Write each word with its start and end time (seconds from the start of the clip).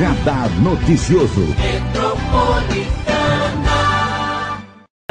Radar 0.00 0.48
Noticioso. 0.62 1.44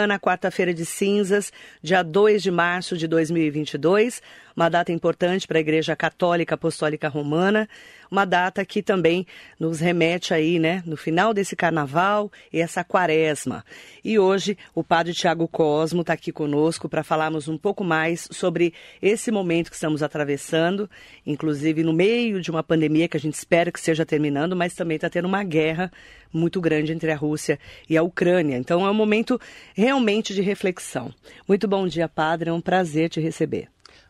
Na 0.08 0.18
quarta-feira 0.18 0.74
de 0.74 0.84
cinzas, 0.84 1.54
dia 1.80 2.02
2 2.02 2.42
de 2.42 2.50
março 2.50 2.98
de 2.98 3.08
2022, 3.08 4.20
uma 4.56 4.70
data 4.70 4.92
importante 4.92 5.48
para 5.48 5.58
a 5.58 5.62
Igreja 5.62 5.96
Católica 5.96 6.56
Apostólica 6.56 7.08
Romana, 7.08 7.68
uma 8.10 8.26
data 8.26 8.66
que 8.66 8.82
também 8.82 9.26
nos 9.60 9.80
remete 9.80 10.34
aí, 10.34 10.58
né, 10.58 10.82
no 10.86 10.98
final 10.98 11.34
desse 11.34 11.56
carnaval 11.56 12.32
e 12.52 12.60
essa 12.60 12.84
quaresma. 12.84 13.64
E 14.04 14.18
hoje 14.18 14.58
o 14.74 14.84
Padre 14.84 15.14
Tiago 15.14 15.48
Cosmo 15.48 16.02
está 16.02 16.14
aqui 16.14 16.32
conosco 16.32 16.90
para 16.90 17.04
falarmos 17.04 17.48
um 17.48 17.58
pouco 17.58 17.84
mais 17.84 18.28
sobre 18.32 18.74
esse 19.02 19.32
momento 19.32 19.70
que 19.70 19.76
estamos 19.76 20.02
atravessando, 20.02 20.90
inclusive 21.26 21.84
no 21.84 21.94
meio 21.94 22.42
de 22.42 22.50
uma 22.50 22.64
pandemia 22.64 23.08
que 23.08 23.18
a 23.18 23.20
gente 23.20 23.36
espera 23.36 23.72
que 23.72 23.80
seja 23.80 24.06
terminando, 24.06 24.56
mas 24.56 24.74
também 24.74 24.96
está 24.96 25.10
tendo 25.10 25.28
uma 25.28 25.44
guerra 25.44 25.92
muito 26.32 26.62
grande 26.62 26.92
entre 26.92 27.12
a 27.12 27.16
Rússia 27.16 27.60
e 27.90 27.98
a 27.98 28.04
Ucrânia. 28.04 28.58
Então 28.58 28.86
é 28.86 28.90
um 28.90 28.94
momento 28.94 29.40
realmente 29.76 30.34
de 30.34 30.42
reflexão. 30.42 31.14
Muito 31.48 31.68
bom 31.68 31.88
dia, 31.88 32.08
Padre, 32.08 32.50
é 32.50 32.54
um 32.54 32.62
prazer 32.62 33.10
te 33.10 33.20
receber. 33.20 33.68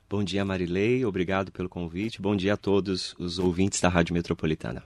Bom 0.10 0.24
dia, 0.24 0.44
Marilei. 0.44 1.06
Obrigado 1.06 1.52
pelo 1.52 1.70
convite. 1.70 2.20
Bom 2.20 2.36
dia 2.36 2.54
a 2.56 2.58
todos 2.58 3.14
os 3.20 3.38
ouvintes 3.38 3.80
da 3.80 3.90
Rádio 3.90 4.16
Metropolitana. 4.16 4.84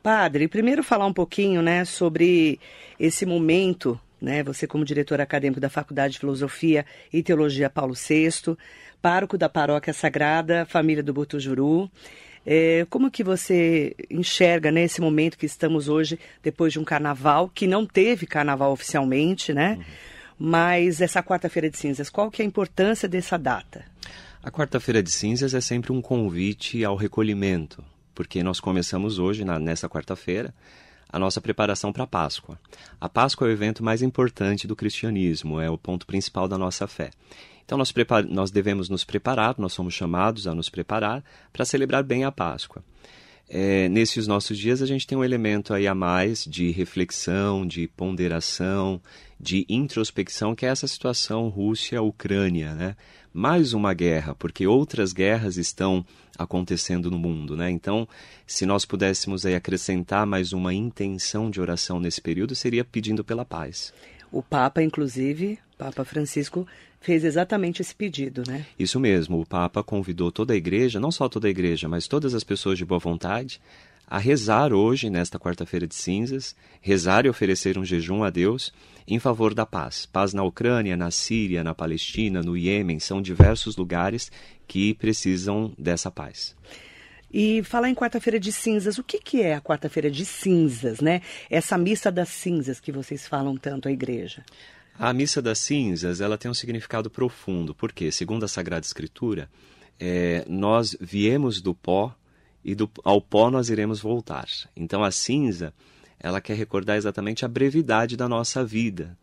Padre, 0.00 0.46
primeiro 0.46 0.84
falar 0.84 1.04
um 1.04 1.12
pouquinho, 1.12 1.60
né, 1.60 1.84
sobre 1.84 2.60
esse 2.98 3.26
momento, 3.26 3.98
né, 4.20 4.40
você 4.44 4.64
como 4.64 4.84
diretor 4.84 5.20
acadêmico 5.20 5.60
da 5.60 5.68
Faculdade 5.68 6.12
de 6.12 6.20
Filosofia 6.20 6.86
e 7.12 7.24
Teologia 7.24 7.68
Paulo 7.68 7.94
VI, 7.94 8.56
pároco 9.00 9.36
da 9.36 9.48
Paróquia 9.48 9.92
Sagrada 9.92 10.64
Família 10.64 11.02
do 11.02 11.12
Butujuru. 11.12 11.90
É, 12.46 12.86
como 12.88 13.10
que 13.10 13.24
você 13.24 13.96
enxerga 14.08 14.70
né, 14.70 14.84
esse 14.84 15.00
momento 15.00 15.36
que 15.36 15.46
estamos 15.46 15.88
hoje, 15.88 16.20
depois 16.40 16.72
de 16.72 16.78
um 16.78 16.84
carnaval, 16.84 17.50
que 17.52 17.66
não 17.66 17.84
teve 17.84 18.26
carnaval 18.26 18.70
oficialmente, 18.70 19.52
né? 19.52 19.76
Uhum. 19.76 19.84
Mas 20.38 21.00
essa 21.00 21.20
quarta-feira 21.20 21.68
de 21.68 21.78
cinzas, 21.78 22.08
qual 22.08 22.30
que 22.30 22.42
é 22.42 22.44
a 22.44 22.48
importância 22.48 23.08
dessa 23.08 23.36
data? 23.36 23.91
A 24.44 24.50
quarta-feira 24.50 25.00
de 25.00 25.10
cinzas 25.10 25.54
é 25.54 25.60
sempre 25.60 25.92
um 25.92 26.02
convite 26.02 26.84
ao 26.84 26.96
recolhimento, 26.96 27.80
porque 28.12 28.42
nós 28.42 28.58
começamos 28.58 29.20
hoje, 29.20 29.44
na, 29.44 29.56
nessa 29.56 29.88
quarta-feira, 29.88 30.52
a 31.08 31.16
nossa 31.16 31.40
preparação 31.40 31.92
para 31.92 32.02
a 32.02 32.08
Páscoa. 32.08 32.58
A 33.00 33.08
Páscoa 33.08 33.46
é 33.46 33.50
o 33.50 33.52
evento 33.52 33.84
mais 33.84 34.02
importante 34.02 34.66
do 34.66 34.74
cristianismo, 34.74 35.60
é 35.60 35.70
o 35.70 35.78
ponto 35.78 36.04
principal 36.04 36.48
da 36.48 36.58
nossa 36.58 36.88
fé. 36.88 37.10
Então 37.64 37.78
nós, 37.78 37.94
nós 38.28 38.50
devemos 38.50 38.88
nos 38.88 39.04
preparar, 39.04 39.54
nós 39.58 39.74
somos 39.74 39.94
chamados 39.94 40.48
a 40.48 40.54
nos 40.56 40.68
preparar 40.68 41.22
para 41.52 41.64
celebrar 41.64 42.02
bem 42.02 42.24
a 42.24 42.32
Páscoa. 42.32 42.82
É, 43.48 43.88
nesses 43.88 44.26
nossos 44.26 44.58
dias 44.58 44.80
a 44.80 44.86
gente 44.86 45.06
tem 45.06 45.16
um 45.16 45.24
elemento 45.24 45.74
aí 45.74 45.86
a 45.86 45.94
mais 45.94 46.44
de 46.44 46.70
reflexão, 46.70 47.66
de 47.66 47.86
ponderação, 47.88 49.00
de 49.38 49.66
introspecção, 49.68 50.54
que 50.54 50.64
é 50.64 50.70
essa 50.70 50.86
situação 50.86 51.48
Rússia-Ucrânia, 51.48 52.74
né? 52.74 52.96
mais 53.32 53.72
uma 53.72 53.94
guerra, 53.94 54.34
porque 54.34 54.66
outras 54.66 55.12
guerras 55.12 55.56
estão 55.56 56.04
acontecendo 56.38 57.10
no 57.10 57.18
mundo, 57.18 57.56
né? 57.56 57.70
Então, 57.70 58.06
se 58.46 58.66
nós 58.66 58.84
pudéssemos 58.84 59.46
aí 59.46 59.54
acrescentar 59.54 60.26
mais 60.26 60.52
uma 60.52 60.74
intenção 60.74 61.50
de 61.50 61.60
oração 61.60 61.98
nesse 61.98 62.20
período, 62.20 62.54
seria 62.54 62.84
pedindo 62.84 63.24
pela 63.24 63.44
paz. 63.44 63.92
O 64.30 64.42
Papa, 64.42 64.82
inclusive, 64.82 65.58
Papa 65.78 66.04
Francisco, 66.04 66.66
fez 67.02 67.24
exatamente 67.24 67.82
esse 67.82 67.94
pedido, 67.94 68.42
né? 68.46 68.64
Isso 68.78 68.98
mesmo, 68.98 69.40
o 69.40 69.46
Papa 69.46 69.82
convidou 69.82 70.32
toda 70.32 70.54
a 70.54 70.56
igreja, 70.56 71.00
não 71.00 71.10
só 71.10 71.28
toda 71.28 71.48
a 71.48 71.50
igreja, 71.50 71.88
mas 71.88 72.08
todas 72.08 72.34
as 72.34 72.44
pessoas 72.44 72.78
de 72.78 72.84
boa 72.84 72.98
vontade, 72.98 73.60
a 74.06 74.18
rezar 74.18 74.72
hoje, 74.72 75.08
nesta 75.08 75.38
quarta-feira 75.38 75.86
de 75.86 75.94
cinzas, 75.94 76.54
rezar 76.80 77.24
e 77.26 77.28
oferecer 77.28 77.78
um 77.78 77.84
jejum 77.84 78.22
a 78.22 78.30
Deus 78.30 78.72
em 79.08 79.18
favor 79.18 79.54
da 79.54 79.64
paz. 79.66 80.06
Paz 80.06 80.32
na 80.32 80.42
Ucrânia, 80.42 80.96
na 80.96 81.10
Síria, 81.10 81.64
na 81.64 81.74
Palestina, 81.74 82.42
no 82.42 82.56
Iêmen, 82.56 83.00
são 83.00 83.22
diversos 83.22 83.76
lugares 83.76 84.30
que 84.68 84.94
precisam 84.94 85.72
dessa 85.78 86.10
paz. 86.10 86.54
E 87.32 87.62
falar 87.62 87.88
em 87.88 87.94
quarta-feira 87.94 88.38
de 88.38 88.52
cinzas, 88.52 88.98
o 88.98 89.02
que, 89.02 89.18
que 89.18 89.40
é 89.40 89.54
a 89.54 89.60
quarta-feira 89.60 90.10
de 90.10 90.26
cinzas, 90.26 91.00
né? 91.00 91.22
Essa 91.48 91.78
missa 91.78 92.12
das 92.12 92.28
cinzas 92.28 92.78
que 92.78 92.92
vocês 92.92 93.26
falam 93.26 93.56
tanto 93.56 93.88
à 93.88 93.92
igreja. 93.92 94.44
A 94.98 95.12
missa 95.12 95.40
das 95.40 95.58
cinzas, 95.58 96.20
ela 96.20 96.38
tem 96.38 96.50
um 96.50 96.54
significado 96.54 97.10
profundo, 97.10 97.74
porque, 97.74 98.12
segundo 98.12 98.44
a 98.44 98.48
Sagrada 98.48 98.84
Escritura, 98.84 99.50
é, 99.98 100.44
nós 100.48 100.96
viemos 101.00 101.60
do 101.60 101.74
pó 101.74 102.14
e 102.64 102.74
do, 102.74 102.90
ao 103.02 103.20
pó 103.20 103.50
nós 103.50 103.70
iremos 103.70 104.00
voltar. 104.00 104.46
Então 104.76 105.02
a 105.02 105.10
cinza, 105.10 105.72
ela 106.18 106.40
quer 106.40 106.54
recordar 106.54 106.96
exatamente 106.96 107.44
a 107.44 107.48
brevidade 107.48 108.16
da 108.16 108.28
nossa 108.28 108.64
vida. 108.64 109.16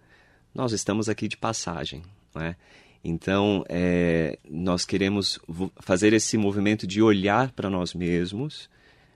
Nós 0.53 0.72
estamos 0.72 1.07
aqui 1.07 1.28
de 1.28 1.38
passagem, 1.38 2.03
não 2.34 2.41
é? 2.41 2.56
Então, 3.01 3.63
é, 3.69 4.38
nós 4.50 4.84
queremos 4.84 5.40
fazer 5.80 6.12
esse 6.12 6.38
movimento 6.38 6.86
de 6.86 7.01
olhar 7.01 7.51
para 7.51 7.69
nós 7.69 7.94
mesmos, 7.94 8.69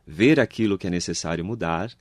ver 0.08 0.40
aquilo 0.40 0.78
que 0.78 0.88
é 0.88 0.90
necessário 0.90 1.44
mudar, 1.44 1.92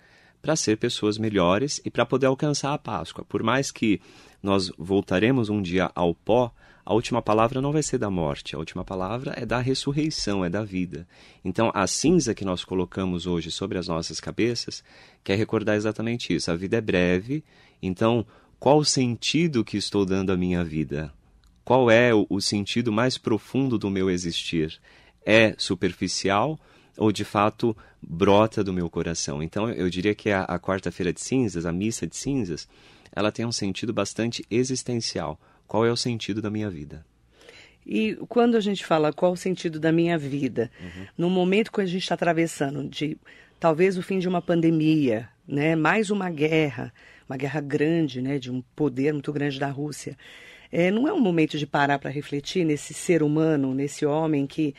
para 0.40 0.54
ser 0.54 0.76
pessoas 0.76 1.18
melhores 1.18 1.80
e 1.84 1.90
para 1.90 2.06
poder 2.06 2.26
alcançar 2.26 2.72
a 2.72 2.78
Páscoa. 2.78 3.24
Por 3.24 3.42
mais 3.42 3.70
que 3.70 4.00
nós 4.42 4.70
voltaremos 4.76 5.48
um 5.48 5.62
dia 5.62 5.90
ao 5.94 6.14
pó, 6.14 6.52
a 6.84 6.92
última 6.92 7.22
palavra 7.22 7.60
não 7.60 7.70
vai 7.70 7.82
ser 7.82 7.98
da 7.98 8.10
morte, 8.10 8.56
a 8.56 8.58
última 8.58 8.84
palavra 8.84 9.32
é 9.36 9.46
da 9.46 9.60
ressurreição, 9.60 10.44
é 10.44 10.50
da 10.50 10.64
vida. 10.64 11.06
Então, 11.44 11.70
a 11.72 11.86
cinza 11.86 12.34
que 12.34 12.44
nós 12.44 12.64
colocamos 12.64 13.24
hoje 13.24 13.52
sobre 13.52 13.78
as 13.78 13.86
nossas 13.86 14.18
cabeças 14.18 14.82
quer 15.22 15.36
recordar 15.36 15.76
exatamente 15.76 16.34
isso. 16.34 16.50
A 16.50 16.56
vida 16.56 16.78
é 16.78 16.80
breve, 16.80 17.44
então, 17.80 18.26
qual 18.58 18.78
o 18.78 18.84
sentido 18.84 19.64
que 19.64 19.76
estou 19.76 20.04
dando 20.04 20.32
à 20.32 20.36
minha 20.36 20.64
vida? 20.64 21.12
Qual 21.64 21.88
é 21.88 22.10
o, 22.12 22.40
sentido 22.40 22.90
mais 22.90 23.16
profundo 23.16 23.78
do 23.78 23.88
meu 23.88 24.10
existir? 24.10 24.80
É 25.24 25.54
superficial 25.56 26.58
ou 26.96 27.12
de 27.12 27.24
fato 27.24 27.76
brota 28.02 28.64
do 28.64 28.72
meu 28.72 28.90
coração? 28.90 29.40
Então, 29.40 29.70
eu 29.70 29.88
diria 29.88 30.14
que 30.14 30.30
a, 30.30 30.42
a 30.42 30.58
quarta-feira 30.58 31.12
de 31.12 31.20
cinzas, 31.20 31.64
a 31.64 31.72
missa 31.72 32.06
de 32.06 32.16
cinzas, 32.16 32.68
ela 33.14 33.30
tem 33.30 33.44
um 33.44 33.52
sentido 33.52 33.92
bastante 33.92 34.44
existencial 34.50 35.38
qual 35.72 35.86
é 35.86 35.90
o 35.90 35.96
sentido 35.96 36.42
da 36.42 36.50
minha 36.50 36.68
vida? 36.68 37.02
E 37.86 38.14
quando 38.28 38.58
a 38.58 38.60
gente 38.60 38.84
fala 38.84 39.10
qual 39.10 39.32
o 39.32 39.36
sentido 39.38 39.80
da 39.80 39.90
minha 39.90 40.18
vida, 40.18 40.70
uhum. 40.78 41.06
no 41.16 41.30
momento 41.30 41.72
que 41.72 41.80
a 41.80 41.86
gente 41.86 42.02
está 42.02 42.14
atravessando 42.14 42.86
de 42.86 43.16
talvez 43.58 43.96
o 43.96 44.02
fim 44.02 44.18
de 44.18 44.28
uma 44.28 44.42
pandemia, 44.42 45.30
né, 45.48 45.74
mais 45.74 46.10
uma 46.10 46.28
guerra, 46.28 46.92
uma 47.26 47.38
guerra 47.38 47.62
grande, 47.62 48.20
né, 48.20 48.38
de 48.38 48.50
um 48.50 48.62
poder 48.76 49.14
muito 49.14 49.32
grande 49.32 49.58
da 49.58 49.70
Rússia, 49.70 50.14
é, 50.70 50.90
não 50.90 51.08
é 51.08 51.12
um 51.14 51.20
momento 51.20 51.56
de 51.56 51.66
parar 51.66 51.98
para 51.98 52.10
refletir 52.10 52.66
nesse 52.66 52.92
ser 52.92 53.22
humano, 53.22 53.74
nesse 53.74 54.04
homem 54.04 54.46
que 54.46 54.74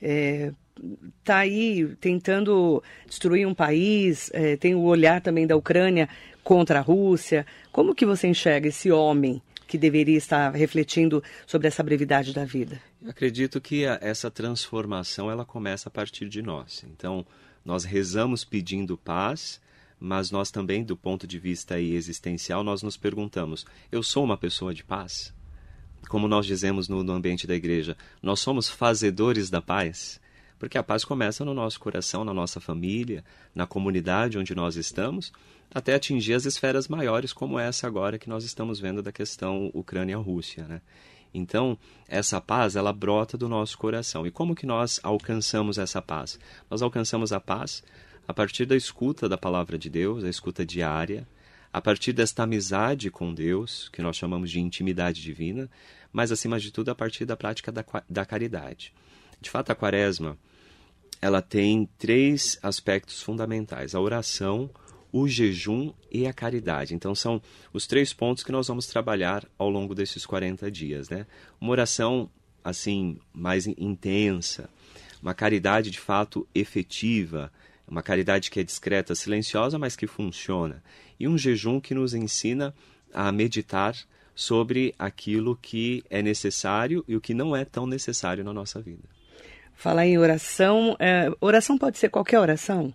está 0.00 1.38
é, 1.38 1.42
aí 1.42 1.86
tentando 2.00 2.82
destruir 3.06 3.46
um 3.46 3.54
país, 3.54 4.28
é, 4.34 4.56
tem 4.56 4.74
o 4.74 4.82
olhar 4.82 5.20
também 5.20 5.46
da 5.46 5.54
Ucrânia 5.54 6.08
contra 6.42 6.78
a 6.78 6.82
Rússia. 6.82 7.46
Como 7.70 7.94
que 7.94 8.06
você 8.06 8.28
enxerga 8.28 8.68
esse 8.68 8.90
homem 8.90 9.40
que 9.66 9.78
deveria 9.78 10.18
estar 10.18 10.50
refletindo 10.50 11.22
sobre 11.46 11.68
essa 11.68 11.82
brevidade 11.82 12.32
da 12.32 12.44
vida? 12.44 12.80
Eu 13.00 13.10
acredito 13.10 13.60
que 13.60 13.86
a, 13.86 13.98
essa 14.02 14.30
transformação 14.30 15.30
ela 15.30 15.44
começa 15.44 15.88
a 15.88 15.92
partir 15.92 16.28
de 16.28 16.42
nós. 16.42 16.84
Então, 16.86 17.24
nós 17.64 17.84
rezamos 17.84 18.44
pedindo 18.44 18.98
paz, 18.98 19.60
mas 19.98 20.30
nós 20.30 20.50
também, 20.50 20.84
do 20.84 20.96
ponto 20.96 21.26
de 21.26 21.38
vista 21.38 21.80
existencial, 21.80 22.62
nós 22.62 22.82
nos 22.82 22.96
perguntamos: 22.96 23.64
eu 23.90 24.02
sou 24.02 24.24
uma 24.24 24.36
pessoa 24.36 24.74
de 24.74 24.84
paz? 24.84 25.32
Como 26.08 26.26
nós 26.26 26.44
dizemos 26.44 26.88
no, 26.88 27.02
no 27.02 27.12
ambiente 27.12 27.46
da 27.46 27.54
igreja, 27.54 27.96
nós 28.20 28.40
somos 28.40 28.68
fazedores 28.68 29.48
da 29.48 29.62
paz? 29.62 30.20
Porque 30.62 30.78
a 30.78 30.82
paz 30.84 31.04
começa 31.04 31.44
no 31.44 31.52
nosso 31.52 31.80
coração, 31.80 32.24
na 32.24 32.32
nossa 32.32 32.60
família, 32.60 33.24
na 33.52 33.66
comunidade 33.66 34.38
onde 34.38 34.54
nós 34.54 34.76
estamos, 34.76 35.32
até 35.74 35.92
atingir 35.92 36.34
as 36.34 36.44
esferas 36.44 36.86
maiores, 36.86 37.32
como 37.32 37.58
essa 37.58 37.88
agora 37.88 38.16
que 38.16 38.28
nós 38.28 38.44
estamos 38.44 38.78
vendo 38.78 39.02
da 39.02 39.10
questão 39.10 39.72
Ucrânia-Rússia. 39.74 40.62
Né? 40.68 40.80
Então, 41.34 41.76
essa 42.06 42.40
paz, 42.40 42.76
ela 42.76 42.92
brota 42.92 43.36
do 43.36 43.48
nosso 43.48 43.76
coração. 43.76 44.24
E 44.24 44.30
como 44.30 44.54
que 44.54 44.64
nós 44.64 45.00
alcançamos 45.02 45.78
essa 45.78 46.00
paz? 46.00 46.38
Nós 46.70 46.80
alcançamos 46.80 47.32
a 47.32 47.40
paz 47.40 47.82
a 48.28 48.32
partir 48.32 48.64
da 48.64 48.76
escuta 48.76 49.28
da 49.28 49.36
palavra 49.36 49.76
de 49.76 49.90
Deus, 49.90 50.22
a 50.22 50.28
escuta 50.28 50.64
diária, 50.64 51.26
a 51.72 51.80
partir 51.80 52.12
desta 52.12 52.44
amizade 52.44 53.10
com 53.10 53.34
Deus, 53.34 53.88
que 53.88 54.00
nós 54.00 54.16
chamamos 54.16 54.48
de 54.48 54.60
intimidade 54.60 55.22
divina, 55.22 55.68
mas 56.12 56.30
acima 56.30 56.60
de 56.60 56.70
tudo 56.70 56.92
a 56.92 56.94
partir 56.94 57.24
da 57.24 57.36
prática 57.36 57.72
da, 57.72 57.84
da 58.08 58.24
caridade. 58.24 58.94
De 59.40 59.50
fato, 59.50 59.72
a 59.72 59.74
quaresma 59.74 60.38
ela 61.22 61.40
tem 61.40 61.88
três 61.96 62.58
aspectos 62.60 63.22
fundamentais: 63.22 63.94
a 63.94 64.00
oração, 64.00 64.68
o 65.12 65.28
jejum 65.28 65.92
e 66.10 66.26
a 66.26 66.32
caridade. 66.32 66.94
Então 66.94 67.14
são 67.14 67.40
os 67.72 67.86
três 67.86 68.12
pontos 68.12 68.42
que 68.42 68.50
nós 68.50 68.66
vamos 68.66 68.86
trabalhar 68.86 69.46
ao 69.56 69.70
longo 69.70 69.94
desses 69.94 70.26
40 70.26 70.68
dias, 70.68 71.08
né? 71.08 71.24
Uma 71.60 71.70
oração 71.70 72.28
assim 72.64 73.18
mais 73.32 73.66
intensa, 73.66 74.68
uma 75.22 75.32
caridade 75.32 75.90
de 75.90 76.00
fato 76.00 76.46
efetiva, 76.54 77.52
Uma 77.86 78.02
caridade 78.02 78.50
que 78.50 78.60
é 78.60 78.62
discreta, 78.62 79.14
silenciosa, 79.14 79.78
mas 79.78 79.96
que 79.96 80.06
funciona. 80.06 80.82
E 81.20 81.28
um 81.28 81.36
jejum 81.36 81.78
que 81.78 81.94
nos 81.94 82.14
ensina 82.14 82.72
a 83.12 83.30
meditar 83.30 83.94
sobre 84.34 84.94
aquilo 84.98 85.56
que 85.56 86.02
é 86.08 86.22
necessário 86.22 87.04
e 87.06 87.14
o 87.16 87.20
que 87.20 87.34
não 87.34 87.54
é 87.54 87.66
tão 87.66 87.86
necessário 87.86 88.42
na 88.42 88.52
nossa 88.52 88.80
vida. 88.80 89.11
Falar 89.82 90.06
em 90.06 90.16
oração, 90.16 90.96
é, 91.00 91.28
oração 91.40 91.76
pode 91.76 91.98
ser 91.98 92.08
qualquer 92.08 92.38
oração? 92.38 92.94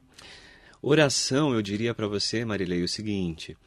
Oração, 0.81 1.53
eu 1.53 1.61
diria 1.61 1.93
para 1.93 2.07
você, 2.07 2.45
Marilei, 2.45 2.81
o 2.81 2.87
seguinte: 2.87 3.57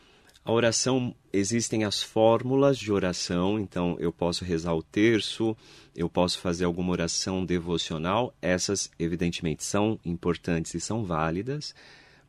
a 0.43 0.51
oração, 0.51 1.15
existem 1.31 1.85
as 1.85 2.03
fórmulas 2.03 2.79
de 2.79 2.91
oração, 2.91 3.61
então 3.61 3.95
eu 4.01 4.11
posso 4.11 4.43
rezar 4.43 4.73
o 4.73 4.83
terço, 4.83 5.55
eu 5.95 6.09
posso 6.09 6.39
fazer 6.39 6.65
alguma 6.65 6.93
oração 6.93 7.45
devocional, 7.45 8.33
essas 8.41 8.91
evidentemente 8.99 9.65
são 9.65 10.01
importantes 10.03 10.73
e 10.73 10.81
são 10.81 11.05
válidas, 11.05 11.75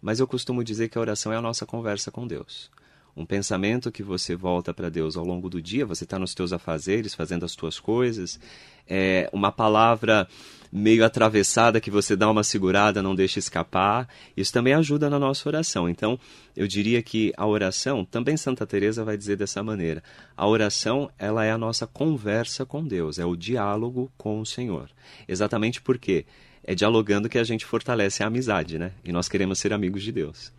mas 0.01 0.19
eu 0.19 0.27
costumo 0.27 0.61
dizer 0.61 0.89
que 0.89 0.97
a 0.97 1.01
oração 1.01 1.31
é 1.31 1.37
a 1.37 1.41
nossa 1.41 1.65
conversa 1.65 2.11
com 2.11 2.27
Deus 2.27 2.69
um 3.15 3.25
pensamento 3.25 3.91
que 3.91 4.03
você 4.03 4.35
volta 4.35 4.73
para 4.73 4.89
Deus 4.89 5.17
ao 5.17 5.25
longo 5.25 5.49
do 5.49 5.61
dia, 5.61 5.85
você 5.85 6.03
está 6.03 6.17
nos 6.17 6.33
teus 6.33 6.53
afazeres, 6.53 7.13
fazendo 7.13 7.45
as 7.45 7.55
tuas 7.55 7.79
coisas, 7.79 8.39
é 8.87 9.29
uma 9.33 9.51
palavra 9.51 10.27
meio 10.71 11.03
atravessada 11.03 11.81
que 11.81 11.91
você 11.91 12.15
dá 12.15 12.29
uma 12.29 12.43
segurada, 12.43 13.01
não 13.01 13.13
deixa 13.13 13.39
escapar, 13.39 14.07
isso 14.37 14.53
também 14.53 14.73
ajuda 14.73 15.09
na 15.09 15.19
nossa 15.19 15.49
oração. 15.49 15.89
Então, 15.89 16.19
eu 16.55 16.67
diria 16.67 17.01
que 17.01 17.33
a 17.35 17.45
oração, 17.45 18.05
também 18.05 18.37
Santa 18.37 18.65
Teresa 18.65 19.03
vai 19.03 19.17
dizer 19.17 19.35
dessa 19.35 19.61
maneira, 19.61 20.01
a 20.35 20.47
oração, 20.47 21.09
ela 21.19 21.43
é 21.43 21.51
a 21.51 21.57
nossa 21.57 21.85
conversa 21.85 22.65
com 22.65 22.85
Deus, 22.85 23.19
é 23.19 23.25
o 23.25 23.35
diálogo 23.35 24.11
com 24.17 24.39
o 24.39 24.45
Senhor. 24.45 24.89
Exatamente 25.27 25.81
porque 25.81 26.25
é 26.63 26.73
dialogando 26.75 27.27
que 27.27 27.37
a 27.37 27.43
gente 27.43 27.65
fortalece 27.65 28.23
a 28.23 28.27
amizade, 28.27 28.77
né? 28.77 28.91
E 29.03 29.11
nós 29.11 29.27
queremos 29.27 29.59
ser 29.59 29.73
amigos 29.73 30.03
de 30.03 30.11
Deus. 30.11 30.53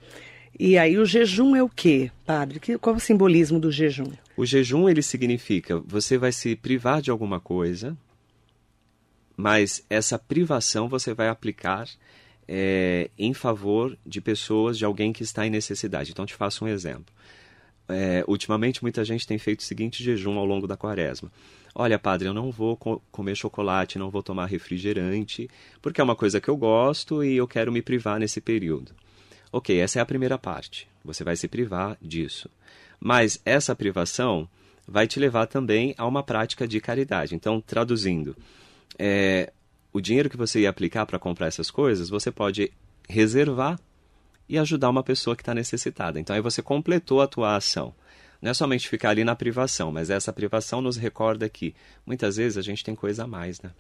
E 0.59 0.77
aí 0.77 0.99
o 0.99 1.07
jejum 1.07 1.57
é 1.57 1.63
o 1.63 1.69
quê, 1.69 2.11
padre? 2.27 2.61
Qual 2.79 2.95
é 2.95 2.99
o 2.99 3.01
simbolismo 3.01 3.59
do 3.59 3.71
jejum? 3.71 4.13
O 4.37 4.45
jejum 4.45 4.89
ele 4.89 5.03
significa 5.03 5.81
você 5.87 6.19
vai 6.19 6.33
se 6.33 6.55
privar 6.55 7.01
de 7.01 7.11
alguma 7.11 7.41
coisa, 7.41 7.97
mas 9.37 9.85
essa 9.89 10.19
privação 10.19 10.89
você 10.89 11.15
vai 11.15 11.29
aplicar 11.29 11.89
é, 12.47 13.11
em 13.19 13.33
favor 13.33 13.97
de 14.05 14.21
pessoas, 14.21 14.77
de 14.77 14.85
alguém 14.85 15.13
que 15.13 15.23
está 15.23 15.47
em 15.47 15.51
necessidade. 15.51 16.11
Então 16.11 16.27
te 16.27 16.35
faço 16.35 16.65
um 16.65 16.69
exemplo. 16.69 17.13
É, 17.89 18.25
ultimamente 18.27 18.83
muita 18.83 19.05
gente 19.05 19.27
tem 19.27 19.39
feito 19.39 19.61
o 19.61 19.65
seguinte 19.65 20.03
jejum 20.03 20.39
ao 20.39 20.45
longo 20.45 20.67
da 20.67 20.77
quaresma. 20.77 21.31
Olha, 21.75 21.99
padre, 21.99 22.29
eu 22.29 22.35
não 22.35 22.51
vou 22.51 22.77
co 22.77 23.03
comer 23.11 23.35
chocolate, 23.35 23.99
não 23.99 24.11
vou 24.11 24.23
tomar 24.23 24.47
refrigerante, 24.47 25.49
porque 25.81 26.01
é 26.01 26.05
uma 26.05 26.17
coisa 26.17 26.41
que 26.41 26.49
eu 26.49 26.57
gosto 26.57 27.25
e 27.25 27.37
eu 27.37 27.49
quero 27.49 27.73
me 27.73 27.81
privar 27.81 28.21
nesse 28.21 28.41
período. 28.41 28.93
Ok, 29.51 29.79
essa 29.79 29.99
é 29.99 30.03
a 30.03 30.07
primeira 30.07 30.39
parte. 30.39 30.89
Você 31.05 31.25
vai 31.25 31.37
se 31.37 31.49
privar 31.49 31.97
disso. 32.01 32.49
Mas 33.01 33.41
essa 33.45 33.75
privação 33.75 34.49
vai 34.87 35.07
te 35.07 35.19
levar 35.19 35.47
também 35.47 35.95
a 35.97 36.07
uma 36.07 36.23
prática 36.23 36.67
de 36.69 36.81
caridade. 36.81 37.35
Então, 37.35 37.61
traduzindo, 37.61 38.37
é, 38.99 39.53
o 39.93 40.01
dinheiro 40.01 40.31
que 40.31 40.37
você 40.37 40.61
ia 40.61 40.71
aplicar 40.71 41.07
para 41.07 41.19
comprar 41.19 41.47
essas 41.47 41.71
coisas, 41.71 42.09
você 42.09 42.31
pode 42.31 42.73
reservar 43.09 43.79
e 44.49 44.59
ajudar 44.59 44.91
uma 44.91 45.03
pessoa 45.03 45.37
que 45.37 45.43
está 45.43 45.55
necessitada. 45.55 46.19
Então, 46.19 46.35
aí 46.35 46.43
você 46.43 46.63
completou 46.63 47.21
a 47.21 47.27
tua 47.27 47.57
ação. 47.57 47.95
Não 48.41 48.51
é 48.51 48.55
somente 48.55 48.89
ficar 48.89 49.11
ali 49.11 49.23
na 49.23 49.37
privação, 49.37 49.93
mas 49.93 50.11
essa 50.11 50.33
privação 50.33 50.81
nos 50.81 50.97
recorda 50.97 51.49
que 51.49 51.75
muitas 52.05 52.37
vezes 52.37 52.59
a 52.59 52.63
gente 52.63 52.83
tem 52.83 52.95
coisa 52.95 53.25
a 53.25 53.27
mais, 53.27 53.61
né? 53.61 53.71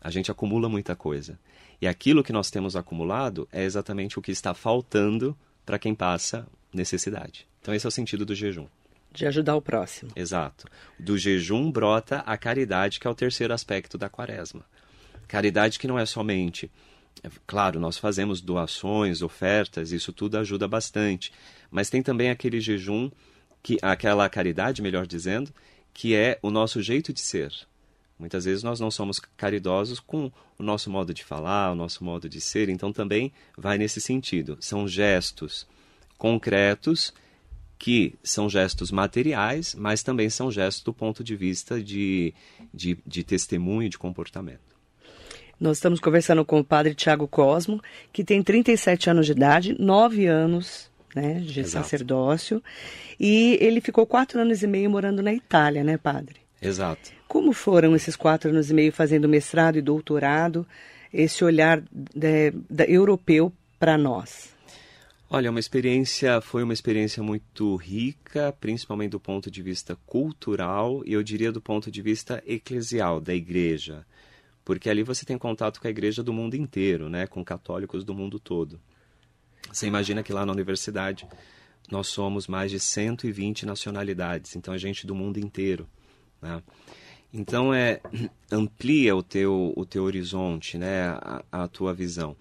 A 0.00 0.10
gente 0.10 0.30
acumula 0.30 0.68
muita 0.68 0.94
coisa. 0.94 1.38
E 1.80 1.88
aquilo 1.88 2.22
que 2.22 2.32
nós 2.32 2.50
temos 2.50 2.76
acumulado 2.76 3.48
é 3.50 3.64
exatamente 3.64 4.18
o 4.18 4.22
que 4.22 4.30
está 4.30 4.54
faltando 4.54 5.36
para 5.66 5.78
quem 5.78 5.94
passa 5.94 6.46
necessidade. 6.72 7.46
Então, 7.60 7.74
esse 7.74 7.86
é 7.86 7.88
o 7.88 7.92
sentido 7.92 8.24
do 8.24 8.34
jejum. 8.34 8.66
De 9.14 9.26
ajudar 9.26 9.56
o 9.56 9.62
próximo. 9.62 10.10
Exato. 10.14 10.66
Do 10.98 11.16
jejum 11.16 11.70
brota 11.70 12.18
a 12.26 12.36
caridade, 12.36 13.00
que 13.00 13.06
é 13.06 13.10
o 13.10 13.14
terceiro 13.14 13.54
aspecto 13.54 13.96
da 13.96 14.08
quaresma. 14.08 14.64
Caridade 15.28 15.78
que 15.78 15.86
não 15.86 15.98
é 15.98 16.04
somente. 16.04 16.70
É, 17.22 17.30
claro, 17.46 17.78
nós 17.80 17.96
fazemos 17.96 18.40
doações, 18.40 19.22
ofertas, 19.22 19.92
isso 19.92 20.12
tudo 20.12 20.36
ajuda 20.36 20.68
bastante. 20.68 21.32
Mas 21.70 21.88
tem 21.88 22.02
também 22.02 22.28
aquele 22.28 22.60
jejum, 22.60 23.10
que 23.62 23.78
aquela 23.80 24.28
caridade, 24.28 24.82
melhor 24.82 25.06
dizendo, 25.06 25.54
que 25.94 26.14
é 26.14 26.38
o 26.42 26.50
nosso 26.50 26.82
jeito 26.82 27.12
de 27.12 27.20
ser 27.20 27.52
Muitas 28.18 28.44
vezes 28.44 28.62
nós 28.62 28.78
não 28.78 28.90
somos 28.90 29.18
caridosos 29.36 29.98
com 29.98 30.30
o 30.58 30.62
nosso 30.62 30.88
modo 30.88 31.12
de 31.12 31.24
falar, 31.24 31.72
o 31.72 31.74
nosso 31.74 32.04
modo 32.04 32.28
de 32.28 32.40
ser, 32.40 32.68
então 32.68 32.92
também 32.92 33.32
vai 33.56 33.76
nesse 33.76 34.00
sentido. 34.00 34.56
São 34.60 34.86
gestos 34.86 35.66
concretos 36.16 37.12
que 37.84 38.14
são 38.22 38.48
gestos 38.48 38.90
materiais, 38.90 39.74
mas 39.74 40.02
também 40.02 40.30
são 40.30 40.50
gestos 40.50 40.82
do 40.82 40.90
ponto 40.90 41.22
de 41.22 41.36
vista 41.36 41.82
de, 41.82 42.32
de, 42.72 42.96
de 43.06 43.22
testemunho, 43.22 43.90
de 43.90 43.98
comportamento. 43.98 44.74
Nós 45.60 45.76
estamos 45.76 46.00
conversando 46.00 46.46
com 46.46 46.60
o 46.60 46.64
padre 46.64 46.94
Tiago 46.94 47.28
Cosmo, 47.28 47.82
que 48.10 48.24
tem 48.24 48.42
37 48.42 49.10
anos 49.10 49.26
de 49.26 49.32
idade, 49.32 49.76
9 49.78 50.24
anos 50.24 50.90
né, 51.14 51.40
de 51.40 51.60
Exato. 51.60 51.84
sacerdócio, 51.84 52.62
e 53.20 53.58
ele 53.60 53.82
ficou 53.82 54.06
quatro 54.06 54.40
anos 54.40 54.62
e 54.62 54.66
meio 54.66 54.88
morando 54.88 55.20
na 55.20 55.34
Itália, 55.34 55.84
né, 55.84 55.98
padre? 55.98 56.36
Exato. 56.62 57.12
Como 57.28 57.52
foram 57.52 57.94
esses 57.94 58.16
quatro 58.16 58.48
anos 58.48 58.70
e 58.70 58.72
meio 58.72 58.92
fazendo 58.92 59.28
mestrado 59.28 59.76
e 59.76 59.82
doutorado, 59.82 60.66
esse 61.12 61.44
olhar 61.44 61.82
de, 61.92 62.50
de, 62.50 62.90
europeu 62.90 63.52
para 63.78 63.98
nós? 63.98 64.53
Olha, 65.30 65.50
uma 65.50 65.58
experiência 65.58 66.40
foi 66.40 66.62
uma 66.62 66.72
experiência 66.72 67.22
muito 67.22 67.74
rica, 67.76 68.54
principalmente 68.60 69.12
do 69.12 69.20
ponto 69.20 69.50
de 69.50 69.62
vista 69.62 69.96
cultural 70.06 71.02
e 71.04 71.12
eu 71.12 71.22
diria 71.22 71.50
do 71.50 71.60
ponto 71.60 71.90
de 71.90 72.02
vista 72.02 72.42
eclesial 72.46 73.20
da 73.20 73.34
igreja, 73.34 74.06
porque 74.64 74.88
ali 74.88 75.02
você 75.02 75.24
tem 75.24 75.38
contato 75.38 75.80
com 75.80 75.86
a 75.86 75.90
igreja 75.90 76.22
do 76.22 76.32
mundo 76.32 76.54
inteiro, 76.54 77.08
né, 77.08 77.26
com 77.26 77.42
católicos 77.42 78.04
do 78.04 78.14
mundo 78.14 78.38
todo. 78.38 78.78
Você 79.72 79.86
imagina 79.86 80.22
que 80.22 80.32
lá 80.32 80.44
na 80.44 80.52
universidade 80.52 81.26
nós 81.90 82.08
somos 82.08 82.46
mais 82.46 82.70
de 82.70 82.78
120 82.78 83.66
nacionalidades, 83.66 84.54
então 84.54 84.74
a 84.74 84.78
gente 84.78 85.06
do 85.06 85.14
mundo 85.14 85.38
inteiro. 85.38 85.88
Né? 86.40 86.62
Então 87.32 87.72
é 87.72 88.00
amplia 88.52 89.16
o 89.16 89.22
teu 89.22 89.72
o 89.74 89.86
teu 89.86 90.04
horizonte, 90.04 90.76
né, 90.76 91.08
a, 91.08 91.42
a 91.50 91.66
tua 91.66 91.94
visão. 91.94 92.36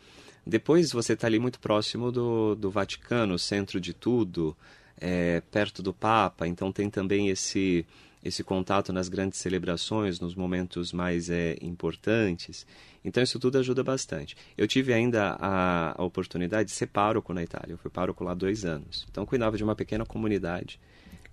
Depois 0.46 0.92
você 0.92 1.14
está 1.14 1.28
ali 1.28 1.40
muito 1.40 1.60
próximo 1.60 2.12
do, 2.12 2.56
do 2.56 2.70
Vaticano, 2.70 3.40
centro 3.40 3.80
de 3.80 3.94
tudo, 3.94 4.56
é, 5.00 5.42
perto 5.52 5.82
do 5.82 5.94
Papa. 5.94 6.48
Então 6.48 6.72
tem 6.72 6.90
também 6.90 7.30
esse 7.30 7.86
esse 8.24 8.42
contato 8.42 8.94
nas 8.94 9.10
grandes 9.10 9.40
celebrações, 9.40 10.18
nos 10.18 10.34
momentos 10.34 10.94
mais 10.94 11.30
é, 11.30 11.58
importantes. 11.62 12.66
Então 13.04 13.22
isso 13.22 13.38
tudo 13.38 13.58
ajuda 13.58 13.84
bastante. 13.84 14.38
Eu 14.58 14.66
tive 14.66 14.94
ainda 14.94 15.36
a, 15.38 16.02
a 16.02 16.06
oportunidade 16.06 16.70
de 16.70 16.74
ser 16.74 16.88
pároco 16.88 17.34
na 17.34 17.44
Itália. 17.44 17.74
Eu 17.74 17.78
fui 17.78 17.92
pároco 17.92 18.24
lá 18.24 18.34
dois 18.34 18.64
anos. 18.64 19.06
Então 19.12 19.26
cuidava 19.26 19.58
de 19.58 19.64
uma 19.66 19.76
pequena 19.76 20.06
comunidade 20.06 20.80